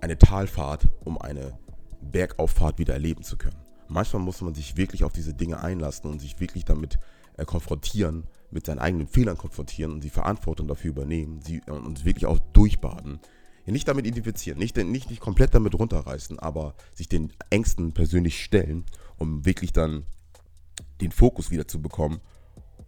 eine 0.00 0.16
Talfahrt, 0.18 0.88
um 1.04 1.18
eine 1.18 1.58
Bergauffahrt 2.00 2.78
wieder 2.78 2.94
erleben 2.94 3.22
zu 3.22 3.36
können. 3.36 3.58
Manchmal 3.88 4.22
muss 4.22 4.40
man 4.40 4.54
sich 4.54 4.76
wirklich 4.76 5.04
auf 5.04 5.12
diese 5.12 5.34
Dinge 5.34 5.60
einlassen 5.60 6.10
und 6.10 6.20
sich 6.20 6.40
wirklich 6.40 6.64
damit 6.64 6.98
äh, 7.36 7.44
konfrontieren, 7.44 8.24
mit 8.50 8.66
seinen 8.66 8.78
eigenen 8.78 9.06
Fehlern 9.06 9.38
konfrontieren 9.38 9.92
und 9.92 10.04
die 10.04 10.10
Verantwortung 10.10 10.68
dafür 10.68 10.90
übernehmen, 10.90 11.40
sie 11.42 11.62
äh, 11.66 11.70
uns 11.70 12.04
wirklich 12.04 12.26
auch 12.26 12.38
durchbaden. 12.52 13.20
Nicht 13.66 13.86
damit 13.86 14.04
identifizieren, 14.04 14.58
nicht, 14.58 14.76
nicht, 14.76 15.10
nicht 15.10 15.20
komplett 15.20 15.54
damit 15.54 15.78
runterreißen, 15.78 16.40
aber 16.40 16.74
sich 16.92 17.08
den 17.08 17.32
Ängsten 17.50 17.92
persönlich 17.92 18.42
stellen, 18.42 18.84
um 19.16 19.46
wirklich 19.46 19.72
dann 19.72 20.06
den 21.00 21.12
Fokus 21.12 21.52
wieder 21.52 21.68
zu 21.68 21.80
bekommen, 21.80 22.20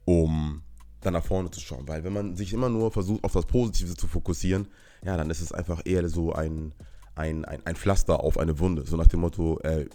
um 0.04 0.62
dann 1.00 1.12
nach 1.12 1.24
vorne 1.24 1.50
zu 1.50 1.60
schauen. 1.60 1.86
Weil 1.86 2.02
wenn 2.04 2.12
man 2.12 2.36
sich 2.36 2.52
immer 2.52 2.68
nur 2.68 2.90
versucht, 2.90 3.22
auf 3.22 3.32
das 3.32 3.46
Positive 3.46 3.94
zu 3.94 4.08
fokussieren, 4.08 4.66
ja, 5.04 5.16
dann 5.16 5.30
ist 5.30 5.40
es 5.40 5.52
einfach 5.52 5.82
eher 5.84 6.08
so 6.08 6.32
ein, 6.32 6.72
ein, 7.14 7.44
ein, 7.44 7.64
ein 7.64 7.76
Pflaster 7.76 8.20
auf 8.20 8.38
eine 8.38 8.58
Wunde. 8.58 8.84
So 8.86 8.96
nach 8.96 9.06
dem 9.06 9.20
Motto, 9.20 9.58
äh, 9.60 9.86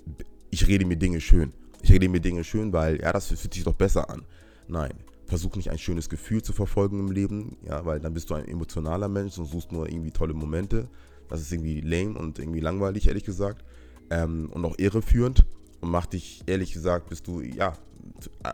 ich 0.52 0.68
rede 0.68 0.86
mir 0.86 0.98
Dinge 0.98 1.22
schön. 1.22 1.54
Ich 1.82 1.92
rede 1.92 2.10
mir 2.10 2.22
Dinge 2.22 2.44
schön, 2.44 2.74
weil, 2.74 3.02
ja, 3.02 3.12
das 3.14 3.28
fühlt 3.28 3.54
sich 3.54 3.64
doch 3.64 3.76
besser 3.76 4.10
an. 4.10 4.26
Nein, 4.68 4.94
versuch 5.28 5.56
nicht 5.56 5.70
ein 5.70 5.78
schönes 5.78 6.10
Gefühl 6.10 6.42
zu 6.42 6.54
verfolgen 6.54 7.00
im 7.00 7.12
Leben, 7.12 7.58
ja, 7.64 7.86
weil 7.86 8.00
dann 8.00 8.14
bist 8.14 8.30
du 8.30 8.34
ein 8.34 8.48
emotionaler 8.48 9.10
Mensch 9.10 9.38
und 9.38 9.46
suchst 9.46 9.72
nur 9.72 9.90
irgendwie 9.90 10.12
tolle 10.12 10.34
Momente. 10.34 10.88
Das 11.28 11.42
ist 11.42 11.52
irgendwie 11.52 11.82
lame 11.82 12.18
und 12.18 12.40
irgendwie 12.40 12.62
langweilig, 12.62 13.08
ehrlich 13.08 13.26
gesagt. 13.26 13.64
Ähm, 14.10 14.50
und 14.54 14.64
auch 14.64 14.76
irreführend 14.78 15.46
und 15.82 15.90
macht 15.90 16.14
dich, 16.14 16.44
ehrlich 16.46 16.72
gesagt, 16.72 17.10
bist 17.10 17.28
du, 17.28 17.42
ja, 17.42 17.74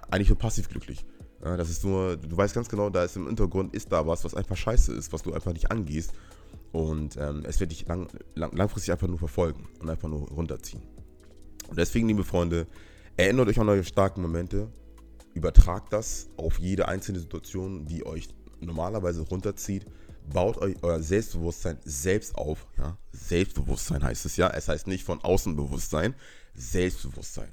eigentlich 0.09 0.29
nur 0.29 0.37
passiv 0.37 0.67
glücklich. 0.67 1.05
Ja, 1.43 1.57
das 1.57 1.69
ist 1.69 1.83
nur, 1.83 2.17
du 2.17 2.35
weißt 2.35 2.55
ganz 2.55 2.69
genau, 2.69 2.89
da 2.89 3.03
ist 3.03 3.15
im 3.15 3.27
Hintergrund, 3.27 3.75
ist 3.75 3.91
da 3.91 4.07
was, 4.07 4.23
was 4.23 4.33
einfach 4.33 4.57
scheiße 4.57 4.93
ist, 4.93 5.13
was 5.13 5.21
du 5.21 5.33
einfach 5.33 5.53
nicht 5.53 5.71
angehst. 5.71 6.13
Und 6.71 7.17
ähm, 7.17 7.43
es 7.45 7.59
wird 7.59 7.71
dich 7.71 7.87
lang, 7.87 8.07
lang, 8.33 8.55
langfristig 8.55 8.91
einfach 8.91 9.07
nur 9.07 9.19
verfolgen 9.19 9.67
und 9.79 9.89
einfach 9.89 10.09
nur 10.09 10.27
runterziehen. 10.29 10.81
Und 11.69 11.77
deswegen, 11.77 12.07
liebe 12.07 12.23
Freunde, 12.23 12.65
erinnert 13.15 13.47
euch 13.47 13.59
an 13.59 13.69
eure 13.69 13.83
starken 13.83 14.21
Momente, 14.21 14.69
übertragt 15.33 15.91
das 15.91 16.29
auf 16.37 16.59
jede 16.59 16.87
einzelne 16.87 17.19
Situation, 17.19 17.85
die 17.85 18.05
euch 18.05 18.29
normalerweise 18.59 19.21
runterzieht. 19.21 19.85
Baut 20.31 20.57
euch 20.57 20.75
euer 20.81 21.01
Selbstbewusstsein 21.01 21.77
selbst 21.83 22.35
auf. 22.35 22.65
Ja? 22.77 22.97
Selbstbewusstsein 23.11 24.03
heißt 24.03 24.25
es 24.25 24.37
ja. 24.37 24.49
Es 24.49 24.69
heißt 24.69 24.87
nicht 24.87 25.03
von 25.03 25.21
Außenbewusstsein, 25.21 26.15
Selbstbewusstsein. 26.55 27.49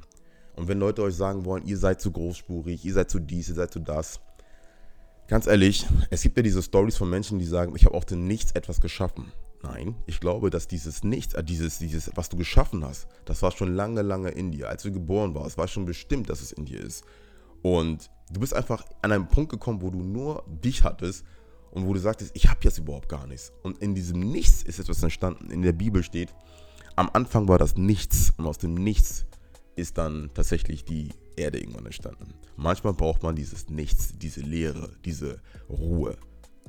Und 0.54 0.68
wenn 0.68 0.78
Leute 0.78 1.02
euch 1.02 1.14
sagen 1.14 1.44
wollen, 1.44 1.66
ihr 1.66 1.78
seid 1.78 2.00
zu 2.00 2.12
großspurig, 2.12 2.84
ihr 2.84 2.92
seid 2.92 3.10
zu 3.10 3.18
dies, 3.18 3.48
ihr 3.48 3.54
seid 3.54 3.72
zu 3.72 3.80
das. 3.80 4.20
Ganz 5.26 5.46
ehrlich, 5.46 5.86
es 6.10 6.22
gibt 6.22 6.36
ja 6.36 6.42
diese 6.42 6.62
Stories 6.62 6.96
von 6.96 7.08
Menschen, 7.08 7.38
die 7.38 7.46
sagen, 7.46 7.74
ich 7.76 7.86
habe 7.86 7.94
auch 7.94 8.04
dem 8.04 8.26
Nichts 8.26 8.52
etwas 8.52 8.80
geschaffen. 8.80 9.32
Nein, 9.62 9.94
ich 10.06 10.20
glaube, 10.20 10.50
dass 10.50 10.68
dieses 10.68 11.04
Nichts, 11.04 11.34
äh, 11.34 11.44
dieses, 11.44 11.78
dieses, 11.78 12.10
was 12.14 12.28
du 12.30 12.36
geschaffen 12.36 12.84
hast, 12.84 13.06
das 13.26 13.42
war 13.42 13.52
schon 13.52 13.74
lange, 13.74 14.02
lange 14.02 14.30
in 14.30 14.52
dir. 14.52 14.68
Als 14.68 14.82
du 14.82 14.92
geboren 14.92 15.34
warst, 15.34 15.58
war 15.58 15.68
schon 15.68 15.84
bestimmt, 15.84 16.30
dass 16.30 16.40
es 16.40 16.52
in 16.52 16.64
dir 16.64 16.80
ist. 16.80 17.04
Und 17.62 18.10
du 18.30 18.40
bist 18.40 18.54
einfach 18.54 18.84
an 19.02 19.12
einen 19.12 19.28
Punkt 19.28 19.50
gekommen, 19.50 19.82
wo 19.82 19.90
du 19.90 19.98
nur 19.98 20.44
dich 20.46 20.84
hattest 20.84 21.24
und 21.70 21.86
wo 21.86 21.94
du 21.94 22.00
sagtest, 22.00 22.32
ich 22.34 22.48
habe 22.48 22.60
jetzt 22.62 22.78
überhaupt 22.78 23.08
gar 23.08 23.26
nichts. 23.26 23.52
Und 23.62 23.78
in 23.78 23.94
diesem 23.94 24.20
Nichts 24.20 24.62
ist 24.62 24.78
etwas 24.78 25.02
entstanden. 25.02 25.50
In 25.50 25.62
der 25.62 25.72
Bibel 25.72 26.02
steht, 26.02 26.34
am 26.96 27.10
Anfang 27.12 27.48
war 27.48 27.58
das 27.58 27.76
Nichts 27.76 28.32
und 28.36 28.46
aus 28.46 28.58
dem 28.58 28.74
Nichts 28.74 29.26
ist 29.76 29.98
dann 29.98 30.30
tatsächlich 30.34 30.84
die 30.84 31.10
Erde 31.36 31.58
irgendwann 31.58 31.86
entstanden. 31.86 32.34
Manchmal 32.56 32.92
braucht 32.92 33.22
man 33.22 33.36
dieses 33.36 33.68
Nichts, 33.68 34.12
diese 34.18 34.40
Leere, 34.40 34.90
diese 35.04 35.40
Ruhe, 35.68 36.16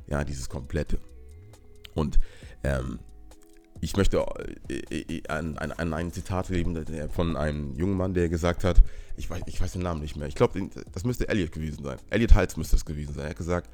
ja, 0.06 0.24
dieses 0.24 0.48
Komplette. 0.48 0.98
Und 1.94 2.18
ähm, 2.64 3.00
ich 3.80 3.96
möchte 3.96 4.24
äh, 4.68 5.00
äh, 5.00 5.28
an, 5.28 5.58
an, 5.58 5.72
an, 5.72 5.92
ein 5.92 6.12
Zitat 6.12 6.48
leben 6.48 6.86
von 7.10 7.36
einem 7.36 7.74
jungen 7.74 7.96
Mann, 7.96 8.14
der 8.14 8.28
gesagt 8.28 8.64
hat, 8.64 8.82
ich 9.16 9.28
weiß, 9.28 9.42
ich 9.46 9.60
weiß 9.60 9.72
den 9.72 9.82
Namen 9.82 10.00
nicht 10.00 10.16
mehr, 10.16 10.28
ich 10.28 10.34
glaube, 10.34 10.68
das 10.92 11.04
müsste 11.04 11.28
Elliot 11.28 11.52
gewesen 11.52 11.84
sein. 11.84 11.98
Elliot 12.10 12.34
Hals 12.34 12.56
müsste 12.56 12.76
es 12.76 12.84
gewesen 12.84 13.14
sein. 13.14 13.24
Er 13.24 13.30
hat 13.30 13.36
gesagt, 13.36 13.70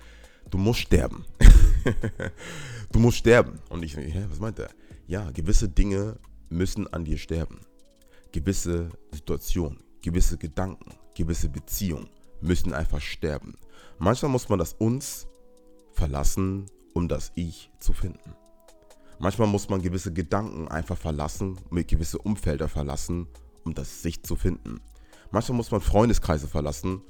du 0.51 0.59
musst 0.59 0.81
sterben. 0.81 1.25
du 2.93 2.99
musst 2.99 3.19
sterben. 3.19 3.59
Und 3.69 3.83
ich, 3.83 3.97
hä, 3.97 4.27
was 4.29 4.41
meint 4.41 4.59
er? 4.59 4.71
Ja, 5.07 5.31
gewisse 5.31 5.69
Dinge 5.69 6.19
müssen 6.51 6.93
an 6.93 7.05
dir 7.05 7.19
sterben. 7.19 7.61
Gewisse 8.33 8.91
Situationen, 9.13 9.83
gewisse 10.03 10.37
Gedanken, 10.37 10.95
gewisse 11.15 11.49
Beziehungen 11.49 12.09
müssen 12.41 12.75
einfach 12.75 13.01
sterben. 13.01 13.55
Manchmal 13.99 14.31
muss 14.31 14.49
man 14.49 14.59
das 14.59 14.75
Uns 14.75 15.27
verlassen, 15.93 16.67
um 16.95 17.09
das 17.09 17.33
Ich 17.35 17.71
zu 17.81 17.93
finden. 17.93 18.35
Manchmal 19.19 19.49
muss 19.49 19.69
man 19.69 19.83
gewisse 19.83 20.13
Gedanken 20.13 20.69
einfach 20.69 20.97
verlassen, 20.97 21.59
mit 21.71 21.89
gewisse 21.89 22.19
Umfelder 22.19 22.69
verlassen, 22.69 23.27
um 23.65 23.75
das 23.75 24.03
Sich 24.03 24.23
zu 24.23 24.37
finden. 24.37 24.81
Manchmal 25.31 25.57
muss 25.57 25.71
man 25.71 25.81
Freundeskreise 25.81 26.49
verlassen, 26.49 27.03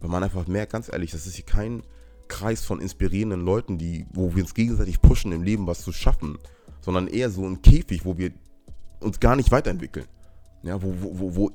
weil 0.00 0.10
man 0.10 0.22
einfach 0.22 0.46
merkt, 0.46 0.72
ganz 0.72 0.92
ehrlich, 0.92 1.12
das 1.12 1.26
ist 1.26 1.36
hier 1.36 1.44
kein 1.44 1.82
Kreis 2.28 2.64
von 2.64 2.80
inspirierenden 2.80 3.44
Leuten, 3.44 3.78
die, 3.78 4.06
wo 4.12 4.34
wir 4.34 4.42
uns 4.42 4.54
gegenseitig 4.54 5.00
pushen, 5.00 5.32
im 5.32 5.42
Leben 5.42 5.66
was 5.66 5.82
zu 5.82 5.92
schaffen, 5.92 6.38
sondern 6.80 7.08
eher 7.08 7.30
so 7.30 7.46
ein 7.46 7.62
Käfig, 7.62 8.04
wo 8.04 8.18
wir 8.18 8.32
uns 9.00 9.20
gar 9.20 9.36
nicht 9.36 9.50
weiterentwickeln. 9.50 10.06
Ja, 10.62 10.82
wo, 10.82 10.94
wo, 10.98 11.18
wo, 11.18 11.36
wo, 11.36 11.50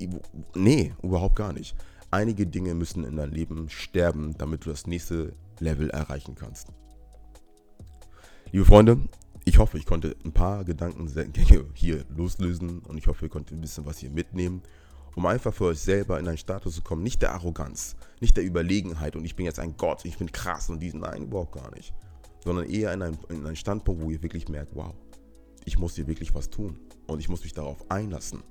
nee, 0.55 0.93
überhaupt 1.01 1.35
gar 1.35 1.53
nicht. 1.53 1.75
Einige 2.11 2.45
Dinge 2.45 2.73
müssen 2.73 3.03
in 3.05 3.15
deinem 3.15 3.33
Leben 3.33 3.69
sterben, 3.69 4.37
damit 4.37 4.65
du 4.65 4.69
das 4.69 4.87
nächste 4.87 5.33
Level 5.59 5.89
erreichen 5.89 6.35
kannst. 6.35 6.67
Liebe 8.51 8.65
Freunde, 8.65 8.99
ich 9.45 9.59
hoffe, 9.59 9.77
ich 9.77 9.85
konnte 9.85 10.15
ein 10.25 10.31
paar 10.31 10.63
Gedankengänge 10.63 11.65
hier 11.73 12.05
loslösen 12.15 12.79
und 12.79 12.97
ich 12.97 13.07
hoffe, 13.07 13.25
ihr 13.25 13.29
konntet 13.29 13.57
ein 13.57 13.61
bisschen 13.61 13.85
was 13.85 13.97
hier 13.97 14.09
mitnehmen, 14.09 14.61
um 15.17 15.25
einfach 15.25 15.51
für 15.51 15.65
euch 15.65 15.79
selber 15.79 16.19
in 16.19 16.27
einen 16.27 16.37
Status 16.37 16.75
zu 16.75 16.83
kommen, 16.83 17.01
nicht 17.01 17.23
der 17.23 17.33
Arroganz, 17.33 17.95
nicht 18.21 18.37
der 18.37 18.43
Überlegenheit 18.43 19.15
und 19.15 19.25
ich 19.25 19.35
bin 19.35 19.47
jetzt 19.47 19.57
ein 19.57 19.75
Gott, 19.75 20.05
ich 20.05 20.19
bin 20.19 20.31
krass 20.31 20.69
und 20.69 20.79
diesen, 20.79 20.99
nein, 20.99 21.23
überhaupt 21.23 21.53
gar 21.53 21.73
nicht, 21.75 21.91
sondern 22.43 22.69
eher 22.69 22.93
in 22.93 23.01
einen, 23.01 23.17
in 23.29 23.43
einen 23.43 23.55
Standpunkt, 23.55 24.03
wo 24.03 24.11
ihr 24.11 24.21
wirklich 24.21 24.47
merkt, 24.47 24.75
wow, 24.75 24.93
ich 25.65 25.79
muss 25.79 25.95
hier 25.95 26.05
wirklich 26.05 26.35
was 26.35 26.51
tun 26.51 26.77
und 27.07 27.19
ich 27.19 27.29
muss 27.29 27.41
mich 27.41 27.55
darauf 27.55 27.89
einlassen. 27.89 28.43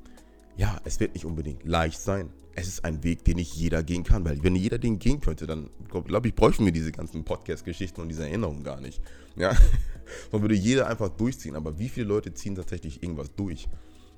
Ja, 0.56 0.80
es 0.82 0.98
wird 0.98 1.14
nicht 1.14 1.24
unbedingt 1.24 1.64
leicht 1.64 2.00
sein. 2.00 2.30
Es 2.56 2.66
ist 2.66 2.84
ein 2.84 3.04
Weg, 3.04 3.24
den 3.24 3.36
nicht 3.36 3.54
jeder 3.54 3.84
gehen 3.84 4.02
kann, 4.02 4.24
weil 4.24 4.42
wenn 4.42 4.56
jeder 4.56 4.78
den 4.78 4.98
gehen 4.98 5.20
könnte, 5.20 5.46
dann 5.46 5.70
glaube 5.88 6.26
ich, 6.26 6.34
bräuchten 6.34 6.64
wir 6.64 6.72
diese 6.72 6.90
ganzen 6.90 7.24
Podcast-Geschichten 7.24 8.00
und 8.00 8.08
diese 8.08 8.24
Erinnerungen 8.24 8.64
gar 8.64 8.80
nicht. 8.80 9.00
Ja, 9.36 9.56
dann 10.32 10.40
würde 10.40 10.56
jeder 10.56 10.88
einfach 10.88 11.10
durchziehen. 11.10 11.54
Aber 11.54 11.78
wie 11.78 11.88
viele 11.88 12.06
Leute 12.06 12.34
ziehen 12.34 12.56
tatsächlich 12.56 13.04
irgendwas 13.04 13.32
durch? 13.36 13.68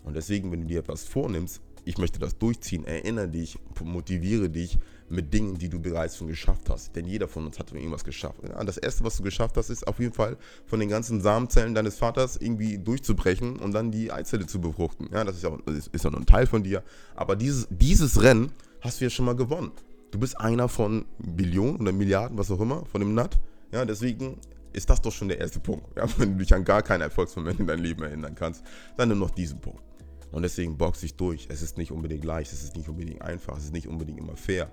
Und 0.04 0.14
deswegen, 0.14 0.50
wenn 0.50 0.62
du 0.62 0.66
dir 0.68 0.78
etwas 0.78 1.04
vornimmst, 1.04 1.60
ich 1.84 1.98
möchte 1.98 2.18
das 2.18 2.38
durchziehen. 2.38 2.84
Erinnere 2.84 3.28
dich, 3.28 3.58
motiviere 3.82 4.50
dich 4.50 4.78
mit 5.10 5.32
Dingen, 5.32 5.56
die 5.58 5.68
du 5.68 5.80
bereits 5.80 6.16
schon 6.16 6.28
geschafft 6.28 6.68
hast. 6.68 6.94
Denn 6.94 7.06
jeder 7.06 7.28
von 7.28 7.46
uns 7.46 7.58
hat 7.58 7.72
irgendwas 7.72 8.04
geschafft. 8.04 8.40
Das 8.64 8.76
Erste, 8.76 9.04
was 9.04 9.16
du 9.16 9.22
geschafft 9.22 9.56
hast, 9.56 9.70
ist 9.70 9.86
auf 9.86 9.98
jeden 9.98 10.12
Fall 10.12 10.36
von 10.66 10.80
den 10.80 10.88
ganzen 10.88 11.20
Samenzellen 11.20 11.74
deines 11.74 11.96
Vaters 11.96 12.36
irgendwie 12.36 12.78
durchzubrechen 12.78 13.56
und 13.56 13.72
dann 13.72 13.90
die 13.90 14.12
Eizelle 14.12 14.46
zu 14.46 14.60
befruchten. 14.60 15.08
Ja, 15.12 15.24
das 15.24 15.36
ist 15.36 15.42
ja 15.42 15.56
ist, 15.66 16.04
ja 16.04 16.10
nur 16.10 16.20
ein 16.20 16.26
Teil 16.26 16.46
von 16.46 16.62
dir. 16.62 16.82
Aber 17.14 17.36
dieses, 17.36 17.66
dieses 17.70 18.22
Rennen 18.22 18.52
hast 18.80 19.00
du 19.00 19.04
ja 19.04 19.10
schon 19.10 19.24
mal 19.24 19.36
gewonnen. 19.36 19.72
Du 20.10 20.18
bist 20.18 20.40
einer 20.40 20.68
von 20.68 21.04
Billionen 21.18 21.80
oder 21.80 21.92
Milliarden, 21.92 22.38
was 22.38 22.50
auch 22.50 22.60
immer, 22.60 22.84
von 22.86 23.00
dem 23.00 23.14
NAT. 23.14 23.38
Ja, 23.72 23.84
deswegen 23.84 24.38
ist 24.72 24.88
das 24.88 25.02
doch 25.02 25.12
schon 25.12 25.28
der 25.28 25.38
erste 25.38 25.60
Punkt. 25.60 25.84
Ja, 25.96 26.06
wenn 26.18 26.32
du 26.32 26.44
dich 26.44 26.54
an 26.54 26.64
gar 26.64 26.82
keinen 26.82 27.02
Erfolgsmoment 27.02 27.60
in 27.60 27.66
deinem 27.66 27.82
Leben 27.82 28.02
erinnern 28.02 28.34
kannst, 28.34 28.64
dann 28.96 29.08
nur 29.08 29.18
noch 29.18 29.30
diesen 29.30 29.60
Punkt. 29.60 29.82
Und 30.30 30.42
deswegen 30.42 30.76
box 30.76 31.00
dich 31.00 31.14
durch. 31.16 31.46
Es 31.50 31.62
ist 31.62 31.78
nicht 31.78 31.90
unbedingt 31.90 32.24
leicht, 32.24 32.52
es 32.52 32.62
ist 32.62 32.76
nicht 32.76 32.88
unbedingt 32.88 33.22
einfach, 33.22 33.56
es 33.56 33.64
ist 33.64 33.72
nicht 33.72 33.88
unbedingt 33.88 34.18
immer 34.18 34.36
fair. 34.36 34.70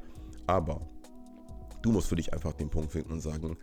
Aber 0.48 0.88
du 1.82 1.92
musst 1.92 2.08
für 2.08 2.16
dich 2.16 2.34
einfach 2.34 2.54
den 2.54 2.70
Punkt 2.70 2.92
finden 2.92 3.12
und 3.14 3.22
sagen, 3.22 3.58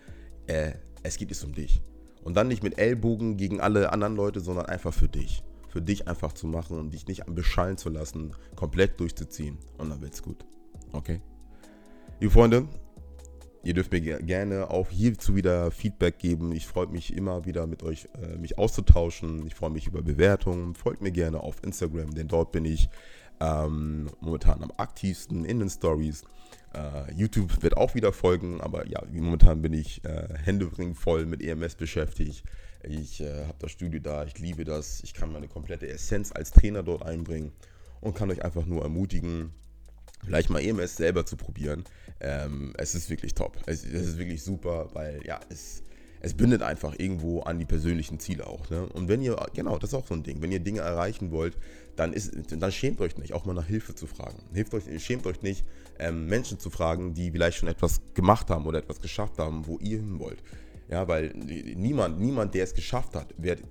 äh, 0.46 0.72
es 1.02 1.16
geht 1.16 1.31
jetzt 1.31 1.44
um 1.44 1.52
dich. 1.52 1.83
Und 2.24 2.37
dann 2.37 2.48
nicht 2.48 2.62
mit 2.62 2.78
Ellbogen 2.78 3.37
gegen 3.37 3.61
alle 3.61 3.92
anderen 3.92 4.14
Leute, 4.14 4.40
sondern 4.40 4.66
einfach 4.66 4.94
für 4.94 5.09
dich. 5.09 5.42
Für 5.68 5.83
dich 5.83 6.07
einfach 6.07 6.33
zu 6.33 6.46
machen 6.46 6.78
und 6.78 6.92
dich 6.92 7.07
nicht 7.07 7.24
beschallen 7.26 7.78
zu 7.78 7.88
lassen, 7.88 8.35
komplett 8.55 9.00
durchzuziehen. 9.00 9.59
Und 9.78 9.90
dann 9.90 10.00
wird's 10.00 10.22
gut. 10.22 10.44
Okay? 10.92 11.20
Liebe 12.20 12.33
Freunde, 12.33 12.68
Ihr 13.64 13.75
dürft 13.75 13.92
mir 13.92 14.01
gerne 14.01 14.70
auch 14.70 14.90
hierzu 14.90 15.37
wieder 15.37 15.70
Feedback 15.70 16.18
geben. 16.18 16.51
Ich 16.53 16.66
freue 16.66 16.88
mich 16.88 17.14
immer 17.14 17.46
wieder 17.46 17.68
mit 17.68 17.85
euch, 17.85 18.09
äh, 18.20 18.37
mich 18.37 18.59
auszutauschen. 18.59 19.46
Ich 19.46 19.55
freue 19.55 19.70
mich 19.70 19.87
über 19.87 20.03
Bewertungen. 20.03 20.75
Folgt 20.75 21.01
mir 21.01 21.12
gerne 21.12 21.40
auf 21.40 21.62
Instagram, 21.62 22.12
denn 22.12 22.27
dort 22.27 22.51
bin 22.51 22.64
ich 22.64 22.88
ähm, 23.40 24.11
momentan 24.20 24.62
am 24.62 24.72
aktivsten 24.77 25.44
in 25.44 25.61
den 25.61 25.70
Stories. 25.70 26.25
Äh, 26.75 27.12
YouTube 27.14 27.62
wird 27.62 27.77
auch 27.77 27.94
wieder 27.94 28.12
folgen, 28.12 28.61
aber 28.61 28.87
ja, 28.88 29.01
momentan 29.12 29.62
bin 29.62 29.75
ich 29.75 30.05
äh, 30.05 30.29
händeringend 30.42 30.96
voll 30.96 31.27
mit 31.27 31.40
EMS 31.40 31.77
beschäftigt. 31.77 32.42
Ich 32.83 33.20
äh, 33.20 33.44
habe 33.46 33.59
das 33.61 33.70
Studio 33.70 34.01
da, 34.01 34.25
ich 34.25 34.38
liebe 34.38 34.64
das. 34.64 35.03
Ich 35.05 35.14
kann 35.14 35.33
meine 35.33 35.46
komplette 35.46 35.88
Essenz 35.88 36.33
als 36.33 36.51
Trainer 36.51 36.83
dort 36.83 37.05
einbringen 37.05 37.53
und 38.01 38.16
kann 38.16 38.31
euch 38.31 38.44
einfach 38.44 38.66
nur 38.66 38.83
ermutigen, 38.83 39.53
vielleicht 40.24 40.50
mal 40.50 40.61
EMS 40.61 40.96
selber 40.96 41.26
zu 41.26 41.37
probieren. 41.37 41.85
Ähm, 42.20 42.72
es 42.78 42.94
ist 42.94 43.11
wirklich 43.11 43.35
top. 43.35 43.56
Es, 43.66 43.85
es, 43.85 44.08
ist 44.08 44.18
wirklich 44.18 44.42
super, 44.42 44.88
weil 44.92 45.20
ja, 45.26 45.40
es, 45.48 45.82
es 46.20 46.35
bindet 46.35 46.62
einfach 46.62 46.94
irgendwo 46.98 47.40
an 47.40 47.58
die 47.58 47.64
persönlichen 47.64 48.20
Ziele 48.20 48.46
auch. 48.46 48.70
Ne? 48.70 48.87
Und 48.87 49.08
wenn 49.08 49.22
ihr, 49.22 49.37
genau, 49.54 49.78
das 49.78 49.90
ist 49.90 49.94
auch 49.94 50.06
so 50.06 50.14
ein 50.14 50.22
Ding, 50.22 50.40
wenn 50.40 50.52
ihr 50.52 50.61
Dinge 50.61 50.80
erreichen 50.80 51.32
wollt, 51.32 51.56
dann, 51.96 52.12
ist, 52.12 52.32
dann 52.50 52.72
schämt 52.72 53.00
euch 53.00 53.16
nicht, 53.18 53.32
auch 53.32 53.44
mal 53.44 53.54
nach 53.54 53.66
Hilfe 53.66 53.94
zu 53.94 54.06
fragen. 54.06 54.38
Hilft 54.54 54.72
euch, 54.74 54.85
schämt 55.04 55.26
euch 55.26 55.42
nicht, 55.42 55.64
ähm, 55.98 56.26
Menschen 56.26 56.58
zu 56.58 56.70
fragen, 56.70 57.14
die 57.14 57.30
vielleicht 57.30 57.58
schon 57.58 57.68
etwas 57.68 58.00
gemacht 58.14 58.50
haben 58.50 58.66
oder 58.66 58.78
etwas 58.78 59.00
geschafft 59.00 59.38
haben, 59.38 59.66
wo 59.66 59.78
ihr 59.78 59.98
hin 59.98 60.18
wollt. 60.18 60.42
Ja, 60.88 61.08
weil 61.08 61.28
niemand, 61.28 62.20
niemand, 62.20 62.54
der 62.54 62.64
es 62.64 62.74
geschafft 62.74 63.16
hat, 63.16 63.35
wird 63.38 63.62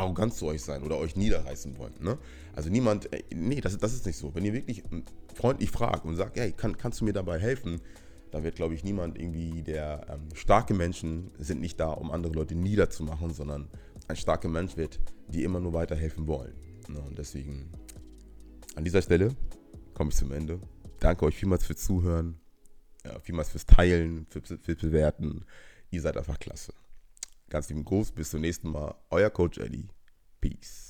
arrogant 0.00 0.34
zu 0.34 0.46
euch 0.46 0.62
sein 0.62 0.82
oder 0.82 0.98
euch 0.98 1.16
niederreißen 1.16 1.78
wollen. 1.78 1.94
Ne? 2.00 2.18
Also 2.54 2.70
niemand, 2.70 3.12
äh, 3.12 3.22
nee, 3.34 3.60
das, 3.60 3.76
das 3.78 3.92
ist 3.92 4.06
nicht 4.06 4.16
so. 4.16 4.34
Wenn 4.34 4.44
ihr 4.44 4.52
wirklich 4.52 4.82
freundlich 5.34 5.70
fragt 5.70 6.04
und 6.04 6.16
sagt, 6.16 6.38
hey, 6.38 6.52
kann, 6.52 6.76
kannst 6.76 7.00
du 7.00 7.04
mir 7.04 7.12
dabei 7.12 7.38
helfen, 7.38 7.80
dann 8.30 8.44
wird, 8.44 8.56
glaube 8.56 8.74
ich, 8.74 8.84
niemand 8.84 9.18
irgendwie, 9.18 9.62
der 9.62 10.06
ähm, 10.08 10.34
starke 10.34 10.74
Menschen 10.74 11.30
sind 11.38 11.60
nicht 11.60 11.78
da, 11.80 11.90
um 11.90 12.10
andere 12.10 12.32
Leute 12.32 12.54
niederzumachen, 12.54 13.32
sondern 13.32 13.68
ein 14.08 14.16
starker 14.16 14.48
Mensch 14.48 14.76
wird, 14.76 15.00
die 15.28 15.44
immer 15.44 15.60
nur 15.60 15.72
weiterhelfen 15.72 16.26
wollen. 16.26 16.54
Ne? 16.88 17.00
Und 17.00 17.18
deswegen 17.18 17.70
an 18.76 18.84
dieser 18.84 19.02
Stelle 19.02 19.34
komme 19.94 20.10
ich 20.10 20.16
zum 20.16 20.32
Ende. 20.32 20.60
Danke 21.00 21.24
euch 21.24 21.36
vielmals 21.36 21.64
fürs 21.64 21.82
Zuhören, 21.82 22.40
ja, 23.04 23.18
vielmals 23.20 23.50
fürs 23.50 23.66
Teilen, 23.66 24.26
fürs, 24.30 24.54
fürs 24.62 24.78
Bewerten. 24.78 25.44
Ihr 25.90 26.00
seid 26.00 26.16
einfach 26.16 26.38
klasse. 26.38 26.72
Ganz 27.50 27.68
lieben 27.68 27.84
Gruß, 27.84 28.12
bis 28.12 28.30
zum 28.30 28.40
nächsten 28.40 28.70
Mal. 28.70 28.94
Euer 29.10 29.28
Coach 29.28 29.58
Eddie. 29.58 29.88
Peace. 30.40 30.89